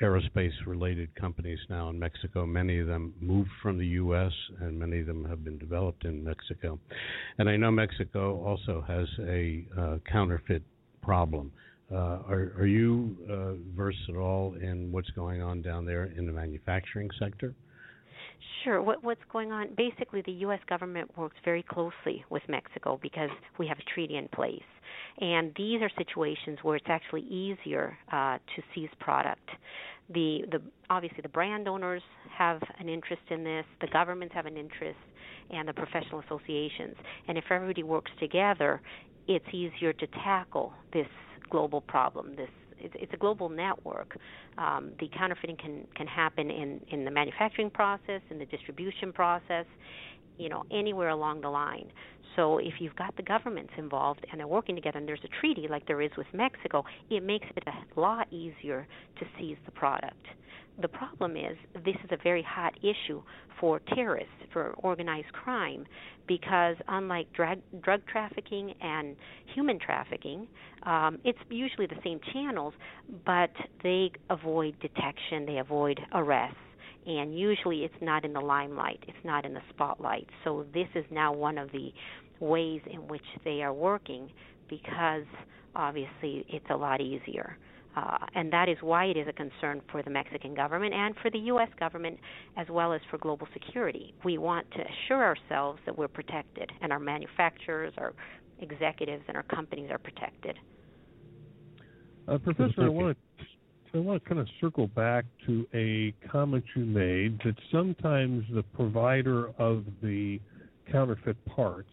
[0.00, 2.46] aerospace related companies now in Mexico.
[2.46, 6.24] Many of them moved from the U.S., and many of them have been developed in
[6.24, 6.78] Mexico.
[7.38, 10.62] And I know Mexico also has a uh, counterfeit
[11.02, 11.52] problem.
[11.92, 16.26] Uh, are, are, you uh, versed at all in what's going on down there in
[16.26, 17.54] the manufacturing sector?
[18.64, 18.82] Sure.
[18.82, 19.68] What, what's going on?
[19.76, 20.58] Basically, the U.S.
[20.68, 24.60] government works very closely with Mexico because we have a treaty in place.
[25.20, 29.48] And these are situations where it's actually easier uh, to seize product.
[30.12, 30.60] The, the
[30.90, 32.02] obviously the brand owners
[32.36, 34.98] have an interest in this, the governments have an interest,
[35.50, 36.96] and the professional associations.
[37.28, 38.80] And if everybody works together,
[39.28, 41.06] it's easier to tackle this
[41.50, 44.18] global problem, this it's, it's a global network.
[44.58, 49.66] Um, the counterfeiting can can happen in in the manufacturing process, in the distribution process,
[50.38, 51.90] you know, anywhere along the line.
[52.34, 55.68] So if you've got the governments involved and they're working together and there's a treaty
[55.68, 58.86] like there is with Mexico, it makes it a lot easier
[59.18, 60.26] to seize the product.
[60.80, 63.22] The problem is this is a very hot issue
[63.60, 65.86] for terrorists, for organized crime,
[66.28, 69.16] because unlike drug, drug trafficking and
[69.54, 70.46] human trafficking,
[70.82, 72.74] um, it's usually the same channels,
[73.24, 73.50] but
[73.82, 76.58] they avoid detection, they avoid arrests
[77.06, 80.26] and usually it's not in the limelight, it's not in the spotlight.
[80.44, 81.92] So this is now one of the
[82.40, 84.30] ways in which they are working
[84.68, 85.24] because
[85.74, 87.56] obviously it's a lot easier.
[87.96, 91.30] Uh, and that is why it is a concern for the Mexican government and for
[91.30, 91.68] the U.S.
[91.80, 92.18] government
[92.56, 94.14] as well as for global security.
[94.22, 98.12] We want to assure ourselves that we're protected and our manufacturers, our
[98.58, 100.58] executives, and our companies are protected.
[102.28, 103.44] Uh, Professor, I want to
[103.94, 108.62] I want to kind of circle back to a comment you made that sometimes the
[108.62, 110.38] provider of the
[110.92, 111.86] counterfeit part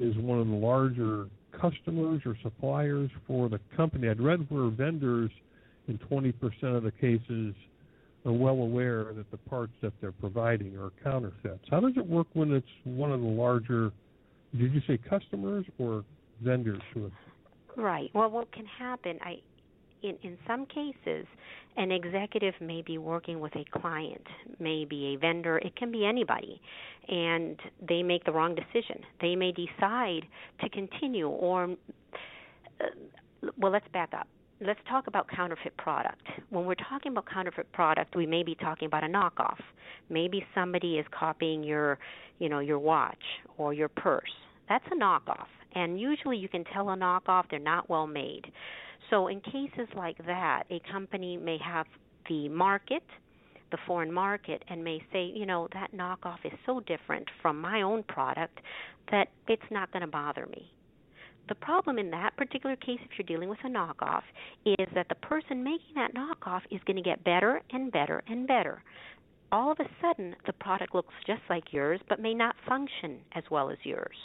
[0.00, 1.28] is one of the larger
[1.62, 4.08] customers or suppliers for the company.
[4.08, 5.30] I'd read where vendors
[5.86, 6.34] in 20%
[6.76, 7.54] of the cases
[8.26, 11.64] are well aware that the parts that they're providing are counterfeits.
[11.70, 13.92] How does it work when it's one of the larger,
[14.58, 16.04] did you say customers or
[16.40, 16.82] vendors?
[17.76, 18.10] Right.
[18.12, 19.36] Well, what can happen, I
[20.02, 21.26] in, in some cases,
[21.76, 24.26] an executive may be working with a client,
[24.58, 26.60] maybe a vendor, it can be anybody,
[27.08, 29.00] and they make the wrong decision.
[29.20, 30.22] They may decide
[30.60, 31.64] to continue or
[32.80, 32.86] uh,
[33.56, 34.28] well, let's back up.
[34.60, 36.22] Let's talk about counterfeit product.
[36.50, 39.58] When we're talking about counterfeit product, we may be talking about a knockoff.
[40.08, 41.98] Maybe somebody is copying your,
[42.38, 43.16] you know, your watch
[43.58, 44.30] or your purse.
[44.68, 48.52] That's a knockoff, and usually you can tell a knockoff they're not well made.
[49.12, 51.86] So in cases like that, a company may have
[52.28, 53.02] the market
[53.72, 57.82] the foreign market and may say, you know, that knockoff is so different from my
[57.82, 58.60] own product
[59.10, 60.70] that it's not going to bother me.
[61.48, 64.22] The problem in that particular case, if you're dealing with a knockoff,
[64.64, 68.46] is that the person making that knockoff is going to get better and better and
[68.46, 68.82] better.
[69.50, 73.42] All of a sudden, the product looks just like yours, but may not function as
[73.50, 74.16] well as yours.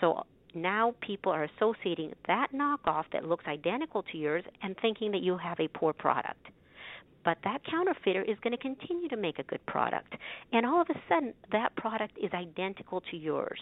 [0.00, 0.24] So
[0.54, 5.36] now people are associating that knockoff that looks identical to yours and thinking that you
[5.36, 6.48] have a poor product
[7.24, 10.14] but that counterfeiter is going to continue to make a good product.
[10.52, 13.58] And all of a sudden, that product is identical to yours.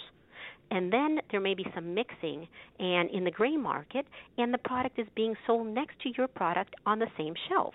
[0.71, 4.07] And then there may be some mixing and in the gray market,
[4.39, 7.75] and the product is being sold next to your product on the same shelf.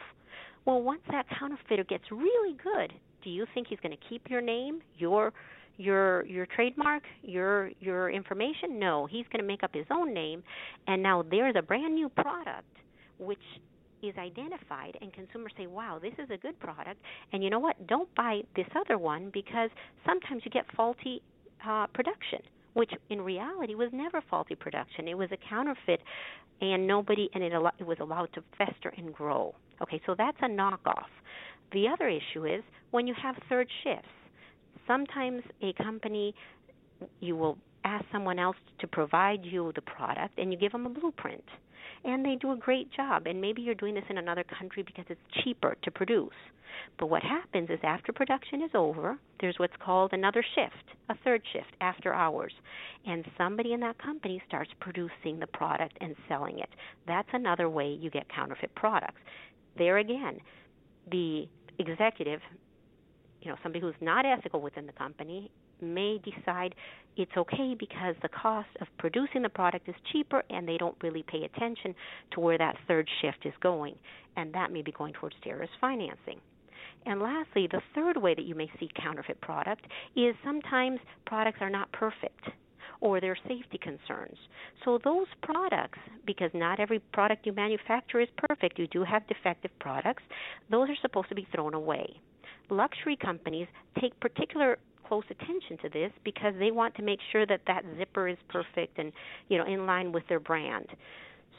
[0.66, 2.92] Well, once that counterfeiter gets really good,
[3.24, 5.32] do you think he's going to keep your name, your
[5.78, 8.80] your your trademark, your your information?
[8.80, 10.44] No, he's going to make up his own name,
[10.88, 12.66] and now there's a brand new product
[13.20, 13.40] which
[14.04, 17.02] is identified and consumers say, wow, this is a good product.
[17.34, 17.88] And you know what?
[17.88, 19.70] Don't buy this other one because
[20.06, 21.22] sometimes you get faulty
[21.68, 22.40] uh, production,
[22.74, 25.08] which in reality was never faulty production.
[25.08, 26.02] It was a counterfeit
[26.62, 29.56] and nobody, and it, al- it was allowed to fester and grow.
[29.82, 31.10] Okay, so that's a knockoff.
[31.72, 34.08] The other issue is when you have third shifts.
[34.88, 36.34] Sometimes a company,
[37.20, 40.90] you will ask someone else to provide you the product and you give them a
[40.90, 41.44] blueprint
[42.04, 43.28] and they do a great job.
[43.28, 46.34] And maybe you're doing this in another country because it's cheaper to produce.
[47.00, 51.42] But what happens is after production is over, there's what's called another shift, a third
[51.54, 52.54] shift after hours.
[53.06, 56.70] And somebody in that company starts producing the product and selling it.
[57.08, 59.22] That's another way you get counterfeit products.
[59.78, 60.40] There again,
[61.12, 61.48] the
[61.80, 62.42] executive,
[63.42, 66.74] you know, somebody who's not ethical within the company may decide
[67.16, 71.24] it's okay because the cost of producing the product is cheaper and they don't really
[71.28, 71.94] pay attention
[72.32, 73.96] to where that third shift is going.
[74.36, 76.40] And that may be going towards terrorist financing.
[77.06, 79.86] And lastly, the third way that you may see counterfeit product
[80.16, 82.50] is sometimes products are not perfect
[83.00, 84.38] or there are safety concerns.
[84.84, 89.72] So those products, because not every product you manufacture is perfect, you do have defective
[89.80, 90.24] products,
[90.70, 92.20] those are supposed to be thrown away.
[92.70, 93.68] Luxury companies
[94.00, 94.78] take particular
[95.08, 99.00] close attention to this because they want to make sure that that zipper is perfect
[99.00, 99.12] and
[99.48, 100.88] you know in line with their brand.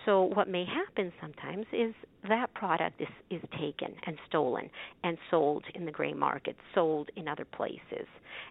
[0.04, 1.92] So what may happen sometimes is
[2.28, 4.70] that product is, is taken and stolen
[5.04, 8.06] and sold in the gray market, sold in other places.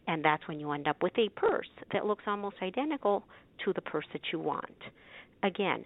[0.07, 3.23] And that's when you end up with a purse that looks almost identical
[3.65, 4.75] to the purse that you want.
[5.41, 5.85] Again,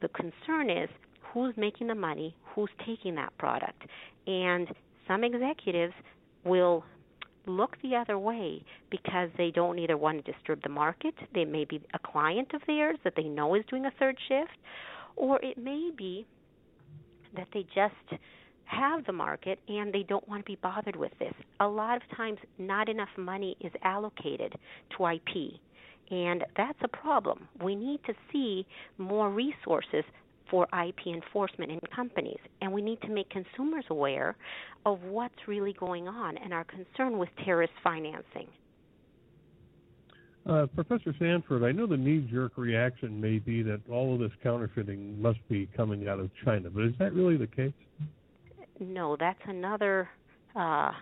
[0.00, 0.88] the concern is
[1.32, 3.82] who's making the money, who's taking that product.
[4.26, 4.68] And
[5.06, 5.94] some executives
[6.44, 6.84] will
[7.46, 11.64] look the other way because they don't either want to disturb the market, they may
[11.64, 14.56] be a client of theirs that they know is doing a third shift,
[15.16, 16.26] or it may be
[17.36, 18.20] that they just
[18.64, 21.34] have the market and they don't want to be bothered with this.
[21.60, 24.54] A lot of times, not enough money is allocated
[24.96, 25.60] to IP.
[26.10, 27.48] And that's a problem.
[27.62, 28.66] We need to see
[28.98, 30.04] more resources
[30.54, 32.38] for IP enforcement in companies.
[32.60, 34.36] And we need to make consumers aware
[34.86, 38.46] of what's really going on and our concern with terrorist financing.
[40.48, 44.30] Uh, Professor Sanford, I know the knee jerk reaction may be that all of this
[44.44, 47.72] counterfeiting must be coming out of China, but is that really the case?
[48.78, 50.08] No, that's another
[50.54, 50.92] uh,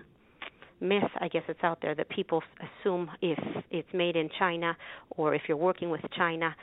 [0.83, 3.39] myth, I guess it's out there that people assume if
[3.71, 4.77] it's made in China
[5.11, 6.55] or if you're working with China,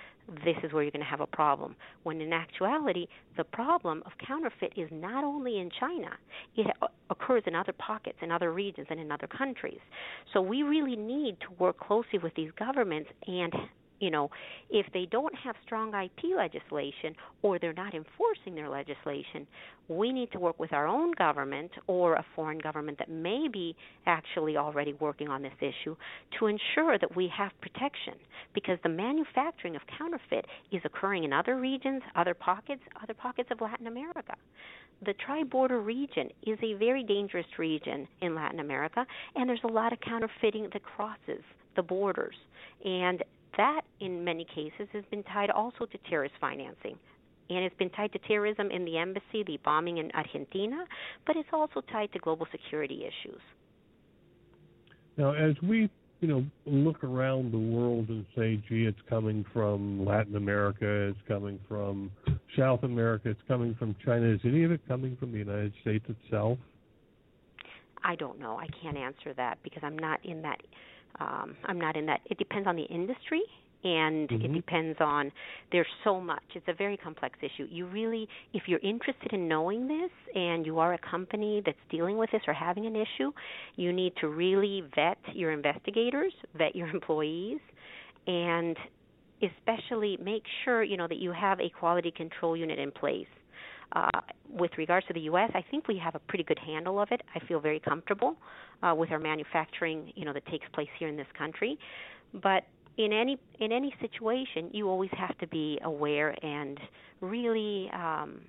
[0.46, 1.76] this is where you're going to have a problem.
[2.04, 3.08] When in actuality,
[3.38, 6.10] the problem of counterfeit is not only in China,
[6.56, 6.68] it
[7.10, 9.80] occurs in other pockets, in other regions, and in other countries.
[10.34, 13.54] So we really need to work closely with these governments and
[14.00, 14.30] you know,
[14.70, 19.46] if they don't have strong IP legislation or they're not enforcing their legislation,
[19.88, 23.76] we need to work with our own government or a foreign government that may be
[24.06, 25.96] actually already working on this issue
[26.38, 28.14] to ensure that we have protection
[28.54, 33.62] because the manufacturing of counterfeit is occurring in other regions, other pockets, other pockets of
[33.62, 34.34] Latin America.
[35.06, 39.94] The tri-border region is a very dangerous region in Latin America and there's a lot
[39.94, 41.44] of counterfeiting that crosses
[41.76, 42.36] the borders.
[42.84, 43.24] And
[43.58, 46.98] that, in many cases, has been tied also to terrorist financing.
[47.50, 50.86] And it's been tied to terrorism in the embassy, the bombing in Argentina,
[51.26, 53.42] but it's also tied to global security issues.
[55.18, 55.90] Now, as we
[56.22, 61.20] you know, look around the world and say, gee, it's coming from Latin America, it's
[61.28, 62.12] coming from
[62.58, 64.26] South America, it's coming from China.
[64.28, 66.58] Is any of it coming from the United States itself?
[68.04, 68.58] I don't know.
[68.58, 70.60] I can't answer that because I'm not in that.
[71.20, 72.22] Um, I'm not in that.
[72.26, 73.44] It depends on the industry
[73.84, 74.46] and mm-hmm.
[74.46, 75.32] it depends on
[75.72, 79.88] there's so much it's a very complex issue you really if you're interested in knowing
[79.88, 83.32] this and you are a company that's dealing with this or having an issue
[83.76, 87.60] you need to really vet your investigators vet your employees
[88.28, 88.76] and
[89.42, 93.28] especially make sure you know that you have a quality control unit in place
[93.94, 97.10] uh, with regards to the U.S., I think we have a pretty good handle of
[97.12, 97.22] it.
[97.36, 98.36] I feel very comfortable
[98.84, 101.78] uh, with our manufacturing, you know, that takes place here in this country.
[102.34, 102.66] But
[102.98, 106.80] in any in any situation, you always have to be aware and
[107.22, 108.42] really um,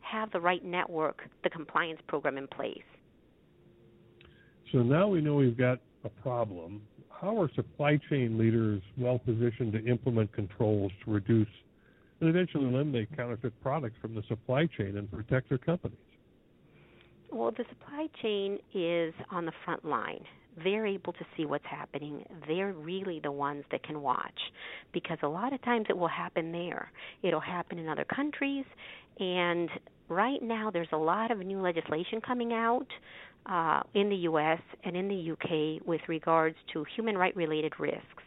[0.00, 2.82] have the right network, the compliance program in place.
[4.72, 6.82] So now we know we've got a problem.
[7.08, 11.48] How are supply chain leaders well positioned to implement controls to reduce
[12.20, 15.98] and eventually eliminate counterfeit products from the supply chain and protect their companies?
[17.30, 20.24] Well, the supply chain is on the front line
[20.64, 22.24] they're able to see what's happening.
[22.46, 24.38] They're really the ones that can watch
[24.92, 26.90] because a lot of times it will happen there.
[27.22, 28.64] It'll happen in other countries
[29.18, 29.68] and
[30.08, 32.86] right now there's a lot of new legislation coming out
[33.46, 38.22] uh, in the US and in the UK with regards to human right related risks.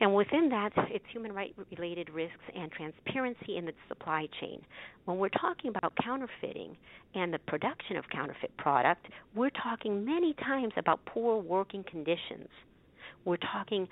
[0.00, 4.62] And within that, it's human right related risks and transparency in the supply chain.
[5.04, 6.76] When we're talking about counterfeiting
[7.14, 12.48] and the production of counterfeit product, we're talking many times about poor working conditions.
[13.26, 13.88] We're talking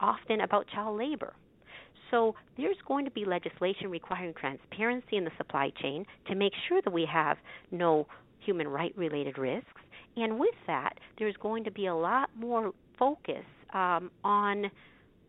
[0.00, 1.32] often about child labor.
[2.10, 6.80] So there's going to be legislation requiring transparency in the supply chain to make sure
[6.82, 7.38] that we have
[7.70, 8.06] no
[8.40, 9.68] human right related risks.
[10.16, 14.70] And with that, there's going to be a lot more focus um, on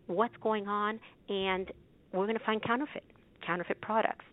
[0.10, 0.99] what's going on,
[1.30, 1.72] and
[2.14, 3.03] we're going to find counterfeit
[3.45, 4.26] counterfeit products.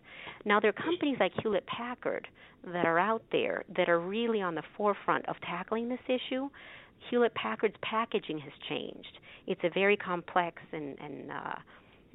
[0.45, 2.27] Now there are companies like Hewlett Packard
[2.73, 6.49] that are out there that are really on the forefront of tackling this issue.
[7.09, 9.19] Hewlett Packard's packaging has changed.
[9.45, 11.55] It's a very complex and and uh,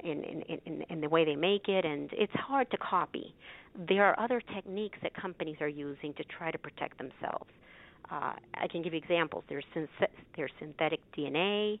[0.03, 3.33] in, in, in, in the way they make it, and it's hard to copy.
[3.87, 7.49] There are other techniques that companies are using to try to protect themselves.
[8.11, 9.43] Uh, I can give you examples.
[9.47, 11.79] There's, synth- there's synthetic DNA,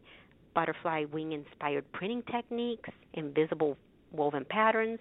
[0.53, 3.77] butterfly wing inspired printing techniques, invisible
[4.11, 4.99] woven patterns.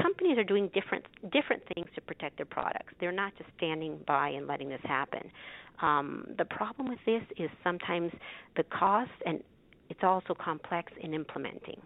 [0.00, 2.94] Companies are doing different different things to protect their products.
[3.00, 5.30] They're not just standing by and letting this happen.
[5.82, 8.12] Um, the problem with this is sometimes
[8.56, 9.40] the cost, and
[9.90, 11.80] it's also complex in implementing.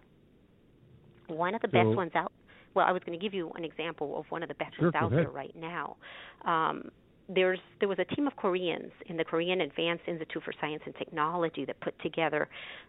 [1.28, 2.32] One of the so, best ones out.
[2.74, 4.90] Well, I was going to give you an example of one of the best sure,
[4.90, 5.96] ones out there right now.
[6.44, 6.90] Um,
[7.28, 10.94] there's there was a team of Koreans in the Korean Advanced Institute for Science and
[10.96, 12.48] Technology that put together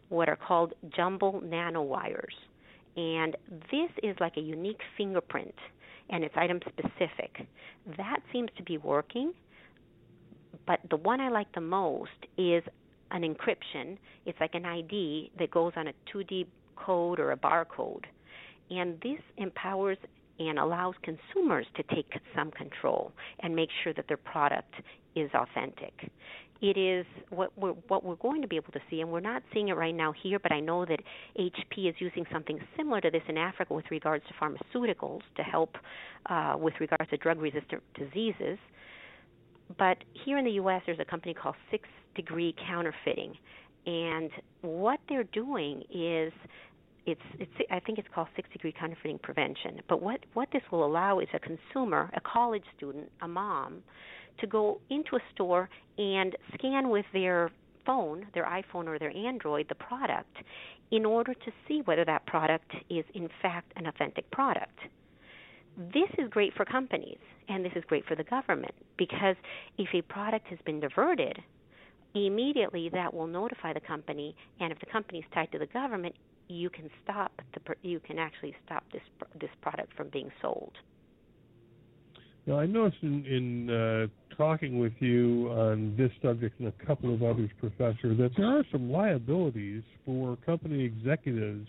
[0.09, 2.35] what are called jumble nanowires.
[2.95, 3.35] And
[3.71, 5.55] this is like a unique fingerprint
[6.09, 7.47] and it's item specific.
[7.97, 9.33] That seems to be working,
[10.65, 12.63] but the one I like the most is
[13.11, 13.97] an encryption.
[14.25, 18.05] It's like an ID that goes on a 2D code or a barcode.
[18.71, 19.97] And this empowers
[20.39, 23.11] and allows consumers to take some control
[23.41, 24.73] and make sure that their product
[25.15, 25.93] is authentic.
[26.61, 29.43] It is what we're what we're going to be able to see, and we're not
[29.53, 30.39] seeing it right now here.
[30.39, 30.99] But I know that
[31.39, 35.77] HP is using something similar to this in Africa with regards to pharmaceuticals to help
[36.25, 38.57] uh, with regards to drug-resistant diseases.
[39.77, 43.35] But here in the U.S., there's a company called Six Degree Counterfeiting,
[43.85, 44.29] and
[44.61, 46.33] what they're doing is
[47.11, 49.81] it's it's I think it's called six degree counterfeiting prevention.
[49.87, 53.83] But what what this will allow is a consumer, a college student, a mom,
[54.39, 57.51] to go into a store and scan with their
[57.85, 60.37] phone, their iPhone or their Android, the product,
[60.91, 64.79] in order to see whether that product is in fact an authentic product.
[65.77, 69.35] This is great for companies and this is great for the government because
[69.77, 71.37] if a product has been diverted,
[72.15, 76.15] immediately that will notify the company and if the company is tied to the government
[76.49, 79.01] you can stop the you can actually stop this
[79.39, 80.73] this product from being sold.
[82.45, 87.13] Now, I noticed in, in uh, talking with you on this subject and a couple
[87.13, 91.67] of others, Professor, that there are some liabilities for company executives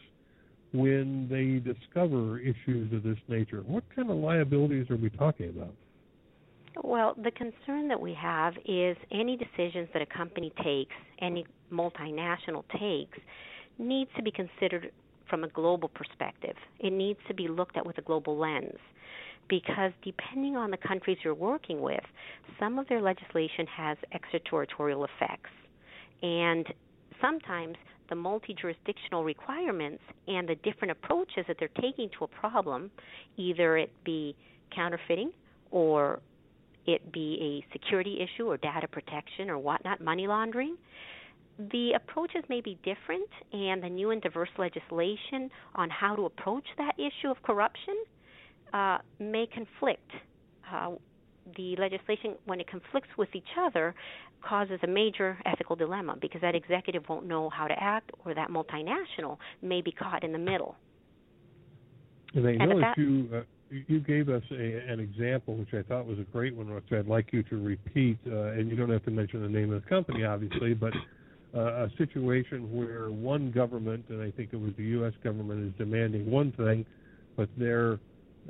[0.72, 3.62] when they discover issues of this nature.
[3.66, 5.74] What kind of liabilities are we talking about?
[6.82, 12.64] Well, the concern that we have is any decisions that a company takes, any multinational
[12.78, 13.18] takes,
[13.80, 14.92] needs to be considered
[15.28, 16.56] from a global perspective.
[16.80, 18.78] It needs to be looked at with a global lens
[19.48, 22.02] because depending on the countries you're working with,
[22.58, 25.50] some of their legislation has extraterritorial effects.
[26.22, 26.66] And
[27.20, 27.76] sometimes
[28.08, 32.90] the multi jurisdictional requirements and the different approaches that they're taking to a problem,
[33.36, 34.36] either it be
[34.74, 35.32] counterfeiting
[35.70, 36.20] or
[36.86, 40.76] it be a security issue or data protection or whatnot, money laundering,
[41.72, 46.64] the approaches may be different, and the new and diverse legislation on how to approach
[46.78, 47.96] that issue of corruption
[48.72, 50.10] uh, may conflict.
[50.72, 50.92] Uh,
[51.56, 53.94] the legislation, when it conflicts with each other,
[54.42, 58.48] causes a major ethical dilemma because that executive won't know how to act, or that
[58.48, 60.76] multinational may be caught in the middle.
[62.34, 63.40] And I know that you uh,
[63.70, 67.06] you gave us a, an example, which I thought was a great one, which I'd
[67.06, 68.18] like you to repeat.
[68.26, 70.92] Uh, and you don't have to mention the name of the company, obviously, but
[71.54, 75.12] uh, a situation where one government, and I think it was the U.S.
[75.22, 76.86] government, is demanding one thing,
[77.36, 77.98] but they're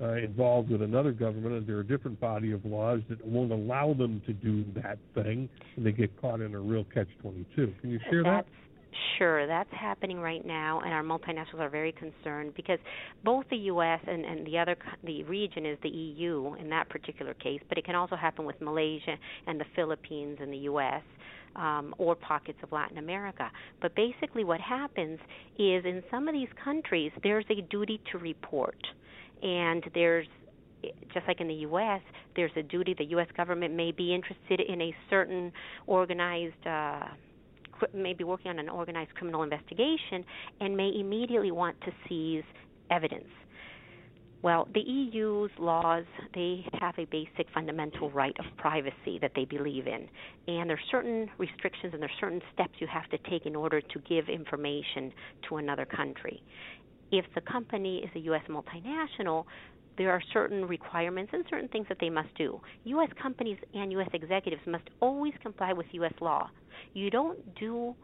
[0.00, 4.22] uh, involved with another government under a different body of laws that won't allow them
[4.26, 7.80] to do that thing, and they get caught in a real catch-22.
[7.80, 8.46] Can you share that?
[9.18, 12.78] Sure, that's happening right now, and our multinationals are very concerned because
[13.24, 14.00] both the U.S.
[14.06, 17.84] and, and the other the region is the EU in that particular case, but it
[17.84, 21.02] can also happen with Malaysia and the Philippines and the U.S.
[21.56, 23.50] Um, or pockets of Latin America.
[23.82, 25.18] But basically, what happens
[25.58, 28.78] is in some of these countries, there's a duty to report,
[29.42, 30.28] and there's
[31.12, 32.00] just like in the U.S.,
[32.36, 32.94] there's a duty.
[32.96, 33.26] The U.S.
[33.36, 35.52] government may be interested in a certain
[35.86, 36.66] organized.
[36.66, 37.06] Uh,
[37.94, 40.22] may be working on an organized criminal investigation
[40.60, 42.44] and may immediately want to seize
[42.90, 43.24] evidence.
[44.42, 49.86] Well, the EU's laws, they have a basic fundamental right of privacy that they believe
[49.86, 50.08] in.
[50.48, 53.54] And there are certain restrictions and there are certain steps you have to take in
[53.54, 55.12] order to give information
[55.48, 56.42] to another country.
[57.12, 58.42] If the company is a U.S.
[58.48, 59.44] multinational,
[59.98, 62.58] there are certain requirements and certain things that they must do.
[62.84, 63.10] U.S.
[63.20, 64.08] companies and U.S.
[64.14, 66.14] executives must always comply with U.S.
[66.22, 66.48] law.
[66.94, 67.94] You don't do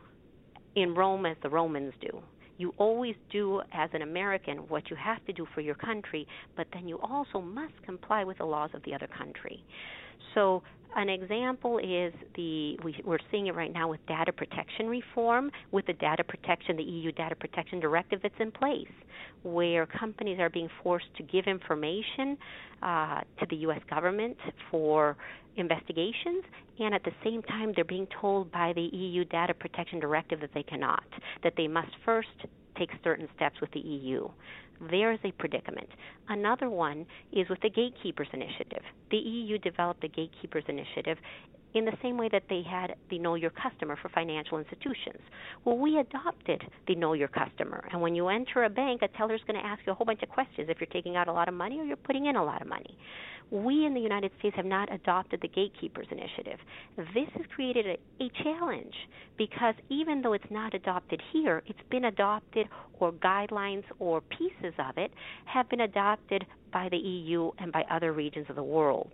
[0.75, 2.21] in Rome as the Romans do.
[2.59, 6.27] You always do as an American what you have to do for your country,
[6.57, 9.63] but then you also must comply with the laws of the other country.
[10.35, 10.63] So
[10.97, 15.87] an example is the we, we're seeing it right now with data protection reform, with
[15.87, 18.89] the data protection, the EU data protection directive that's in place,
[19.43, 22.39] where companies are being forced to give information
[22.83, 23.81] uh, to the U.S.
[23.91, 24.37] government
[24.71, 25.17] for
[25.57, 26.45] investigations,
[26.79, 30.51] and at the same time they're being told by the EU data protection directive that
[30.55, 31.05] they cannot,
[31.43, 32.29] that they must first
[32.79, 34.29] take certain steps with the EU.
[34.91, 35.89] There's a predicament.
[36.29, 38.83] Another one is with the Gatekeepers Initiative.
[39.11, 41.19] The EU developed the Gatekeepers Initiative
[41.75, 45.21] in the same way that they had the Know Your Customer for financial institutions.
[45.65, 47.87] Well, we adopted the Know Your Customer.
[47.93, 50.23] And when you enter a bank, a teller's going to ask you a whole bunch
[50.23, 52.45] of questions if you're taking out a lot of money or you're putting in a
[52.45, 52.97] lot of money.
[53.51, 56.59] We in the United States have not adopted the Gatekeepers Initiative.
[56.97, 58.95] This has created a, a challenge
[59.39, 62.67] because even though it's not adopted here, it's been adopted,
[62.99, 65.13] or guidelines or pieces of it
[65.45, 69.11] have been adopted by the EU and by other regions of the world.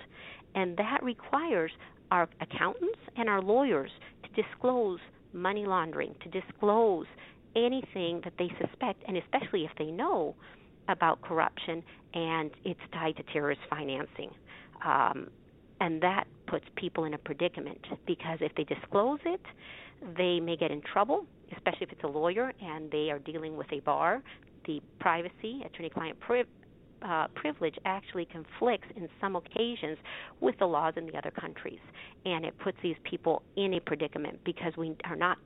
[0.54, 1.70] And that requires
[2.10, 3.90] our accountants and our lawyers
[4.24, 4.98] to disclose
[5.32, 7.06] money laundering, to disclose
[7.56, 10.34] anything that they suspect, and especially if they know
[10.88, 11.82] about corruption
[12.14, 14.30] and it's tied to terrorist financing.
[14.84, 15.28] Um,
[15.80, 19.40] and that puts people in a predicament because if they disclose it,
[20.16, 21.26] they may get in trouble,
[21.56, 24.22] especially if it's a lawyer and they are dealing with a bar.
[24.66, 26.44] The privacy, attorney client pri-
[27.04, 29.98] uh, privilege actually conflicts in some occasions
[30.40, 31.80] with the laws in the other countries,
[32.24, 35.38] and it puts these people in a predicament because we are not.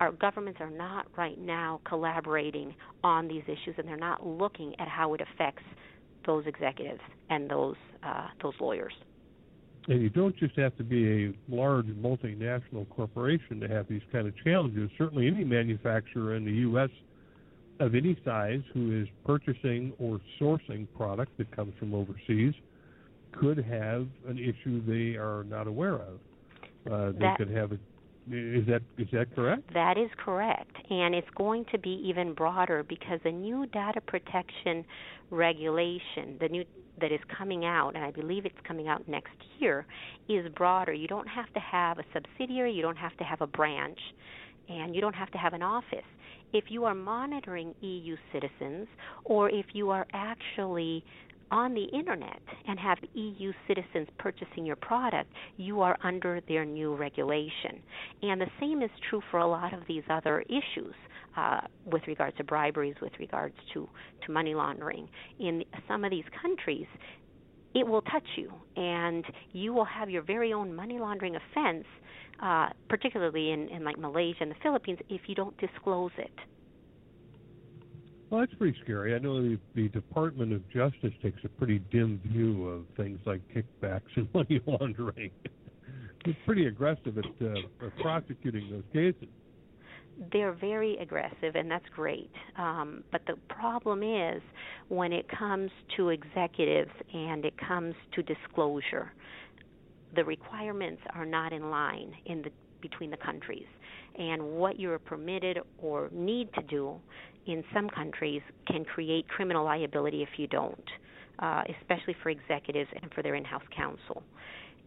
[0.00, 4.88] Our governments are not right now collaborating on these issues, and they're not looking at
[4.88, 5.62] how it affects
[6.26, 7.00] those executives
[7.30, 8.92] and those uh, those lawyers.
[9.88, 14.26] And you don't just have to be a large multinational corporation to have these kind
[14.26, 14.90] of challenges.
[14.98, 16.90] Certainly, any manufacturer in the U.S
[17.80, 22.54] of any size who is purchasing or sourcing product that comes from overseas
[23.32, 26.18] could have an issue they are not aware of.
[26.90, 27.78] Uh, they that, could have a
[28.28, 29.72] is that is that correct?
[29.72, 34.84] That is correct, and it's going to be even broader because the new data protection
[35.30, 36.64] regulation, the new
[37.00, 39.86] that is coming out, and I believe it's coming out next year,
[40.28, 40.92] is broader.
[40.92, 43.98] You don't have to have a subsidiary, you don't have to have a branch,
[44.68, 46.06] and you don't have to have an office
[46.52, 48.86] if you are monitoring EU citizens
[49.24, 51.04] or if you are actually
[51.50, 56.94] on the internet and have EU citizens purchasing your product, you are under their new
[56.94, 57.80] regulation.
[58.22, 60.94] And the same is true for a lot of these other issues.
[61.36, 63.86] Uh, with regards to briberies, with regards to,
[64.24, 65.06] to money laundering.
[65.38, 66.86] In some of these countries,
[67.76, 69.22] it will touch you, and
[69.52, 71.84] you will have your very own money laundering offense,
[72.42, 76.32] uh, particularly in, in like Malaysia and the Philippines, if you don't disclose it.
[78.30, 79.14] Well, that's pretty scary.
[79.14, 83.42] I know the, the Department of Justice takes a pretty dim view of things like
[83.54, 85.30] kickbacks and money laundering.
[86.24, 89.28] it's pretty aggressive at uh, prosecuting those cases.
[90.32, 92.30] They're very aggressive, and that's great.
[92.56, 94.40] Um, but the problem is
[94.88, 99.12] when it comes to executives and it comes to disclosure,
[100.14, 102.50] the requirements are not in line in the
[102.80, 103.66] between the countries
[104.18, 106.94] and what you're permitted or need to do
[107.46, 110.84] in some countries can create criminal liability if you don't,
[111.38, 114.22] uh, especially for executives and for their in-house counsel.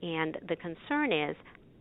[0.01, 1.35] And the concern is,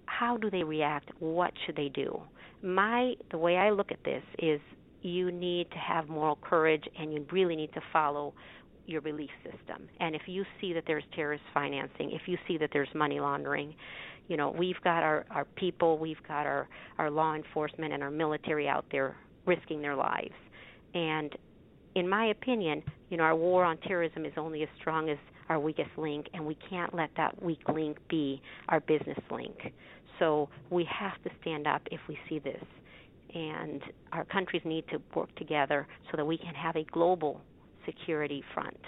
[0.07, 1.11] how do they react?
[1.19, 2.21] What should they do?
[2.63, 4.61] My the way I look at this is
[5.03, 8.35] you need to have moral courage and you really need to follow
[8.87, 9.89] your belief system.
[10.01, 13.75] And if you see that there's terrorist financing, if you see that there's money laundering,
[14.29, 18.11] you know, we've got our, our people, we've got our, our law enforcement and our
[18.11, 19.15] military out there
[19.47, 20.35] risking their lives.
[20.95, 21.35] And
[21.95, 25.59] in my opinion, you know, our war on terrorism is only as strong as our
[25.59, 29.73] weakest link, and we can't let that weak link be our business link.
[30.19, 32.63] So we have to stand up if we see this.
[33.35, 37.41] And our countries need to work together so that we can have a global
[37.85, 38.79] security front.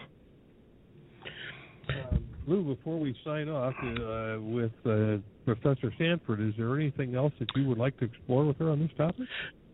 [1.88, 2.16] Uh,
[2.46, 7.48] Lou, before we sign off uh, with uh, Professor Sanford, is there anything else that
[7.54, 9.26] you would like to explore with her on this topic?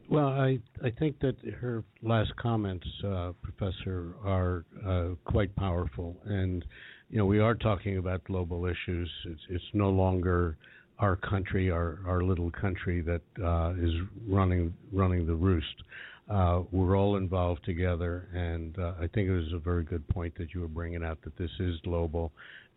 [0.09, 6.65] Well, I I think that her last comments, uh, Professor, are uh, quite powerful, and
[7.11, 9.11] you know we are talking about global issues.
[9.25, 10.57] It's it's no longer
[10.99, 13.93] our country, our our little country that uh, is
[14.27, 15.83] running running the roost.
[16.29, 20.37] Uh, we're all involved together, and uh, I think it was a very good point
[20.39, 22.33] that you were bringing out that this is global,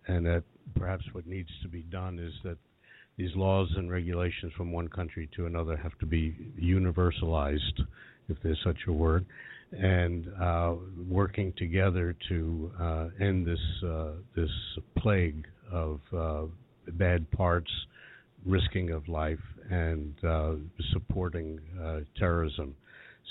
[0.07, 0.43] and that
[0.75, 2.57] perhaps what needs to be done is that
[3.17, 7.81] these laws and regulations from one country to another have to be universalized,
[8.27, 9.25] if there's such a word,
[9.71, 10.75] and uh,
[11.09, 14.49] working together to uh, end this uh, this
[14.97, 15.99] plague of
[16.93, 17.71] bad parts,
[18.45, 20.53] risking of life, and uh,
[20.93, 22.75] supporting uh, terrorism.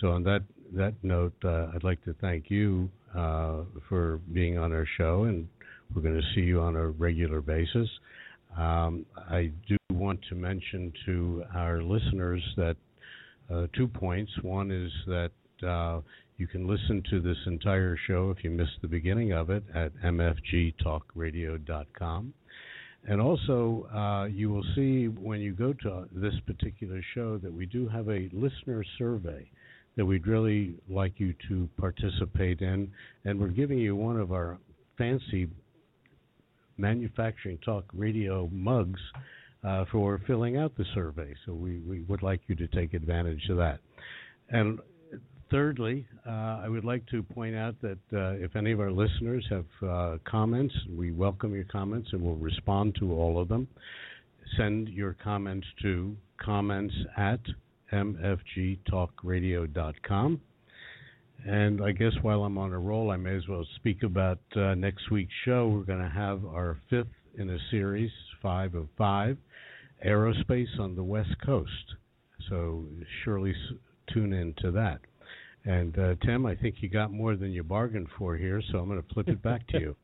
[0.01, 0.43] So on that
[0.75, 5.49] that note, I'd like to thank you for being on our show, and
[5.95, 7.89] we're going to see you on a regular basis.
[8.57, 12.77] Um, I do want to mention to our listeners that
[13.53, 14.31] uh, two points.
[14.43, 15.31] One is that
[15.67, 16.03] uh,
[16.37, 19.97] you can listen to this entire show if you missed the beginning of it at
[19.97, 22.35] mfgtalkradio.com.
[23.07, 27.67] And also, uh, you will see when you go to this particular show that we
[27.67, 29.49] do have a listener survey
[29.97, 32.91] that we'd really like you to participate in.
[33.25, 34.59] And we're giving you one of our
[34.97, 35.49] fancy
[36.77, 39.01] Manufacturing Talk Radio mugs
[39.65, 41.35] uh, for filling out the survey.
[41.45, 43.81] So we, we would like you to take advantage of that.
[44.51, 44.79] And
[45.51, 49.47] thirdly, uh, I would like to point out that uh, if any of our listeners
[49.51, 53.69] have uh, comments, we welcome your comments and we'll respond to all of them.
[54.57, 57.41] Send your comments to comments at
[57.93, 60.41] mfgtalkradio.com.
[61.47, 64.75] And I guess while I'm on a roll, I may as well speak about uh,
[64.75, 65.69] next week's show.
[65.69, 67.07] We're going to have our fifth
[67.39, 68.11] in a series,
[68.43, 69.37] five of five,
[70.05, 71.71] aerospace on the West Coast.
[72.49, 72.85] So
[73.25, 73.55] surely
[74.13, 74.99] tune in to that.
[75.69, 78.89] And uh, Tim, I think you got more than you bargained for here, so I'm
[78.89, 79.97] going to flip it back to you.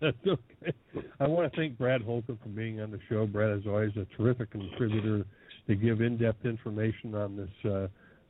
[0.00, 0.72] That's okay.
[1.20, 3.24] I want to thank Brad Holcomb for being on the show.
[3.24, 5.24] Brad is always a terrific contributor
[5.68, 7.86] to give in-depth information on this uh,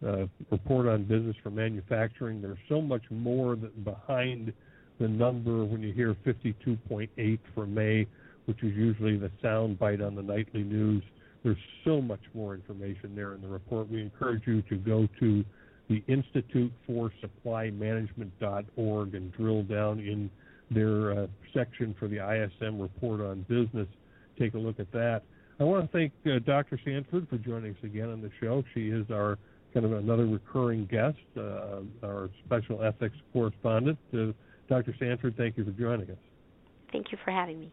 [0.07, 2.43] uh, report on business for manufacturing.
[2.43, 4.53] There's so much more that behind
[5.01, 8.07] the number when you hear 52.8 for May,
[8.45, 11.03] which is usually the sound bite on the nightly news.
[11.43, 11.57] There's
[11.87, 13.89] so much more information there in the report.
[13.89, 15.43] We encourage you to go to
[15.89, 20.31] the Institute for Supply Management.org and drill down in
[20.71, 23.89] their uh, section for the ISM report on business.
[24.39, 25.23] Take a look at that.
[25.59, 26.79] I want to thank uh, Dr.
[26.85, 28.63] Sanford for joining us again on the show.
[28.75, 29.39] She is our
[29.73, 33.99] kind of another recurring guest, uh, our special ethics correspondent.
[34.13, 34.33] Uh,
[34.69, 34.95] Dr.
[34.99, 36.19] Sanford, thank you for joining us.
[36.93, 37.73] Thank you for having me.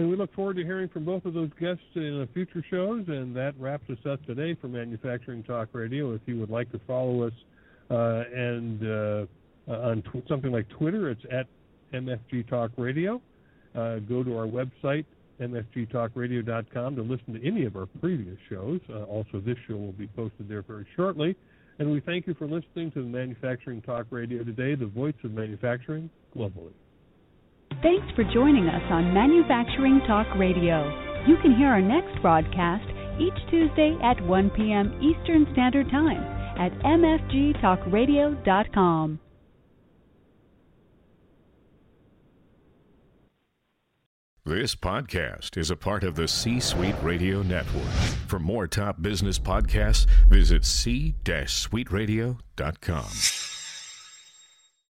[0.00, 3.04] And we look forward to hearing from both of those guests in future shows.
[3.08, 6.14] And that wraps us up today for Manufacturing Talk Radio.
[6.14, 7.34] If you would like to follow us
[7.90, 9.26] uh, and uh,
[9.70, 11.46] on tw- something like Twitter, it's at
[11.92, 13.20] MFG Talk Radio.
[13.74, 15.04] Uh, go to our website,
[15.38, 18.80] mfgtalkradio.com to listen to any of our previous shows.
[18.88, 21.36] Uh, also, this show will be posted there very shortly.
[21.78, 25.32] And we thank you for listening to the Manufacturing Talk Radio today, the voice of
[25.32, 26.72] manufacturing globally.
[27.82, 30.84] Thanks for joining us on Manufacturing Talk Radio.
[31.26, 32.84] You can hear our next broadcast
[33.18, 34.92] each Tuesday at 1 p.m.
[35.00, 36.20] Eastern Standard Time
[36.58, 39.20] at mfgtalkradio.com.
[44.44, 47.84] This podcast is a part of the C Suite Radio Network.
[48.26, 53.59] For more top business podcasts, visit c-suiteradio.com.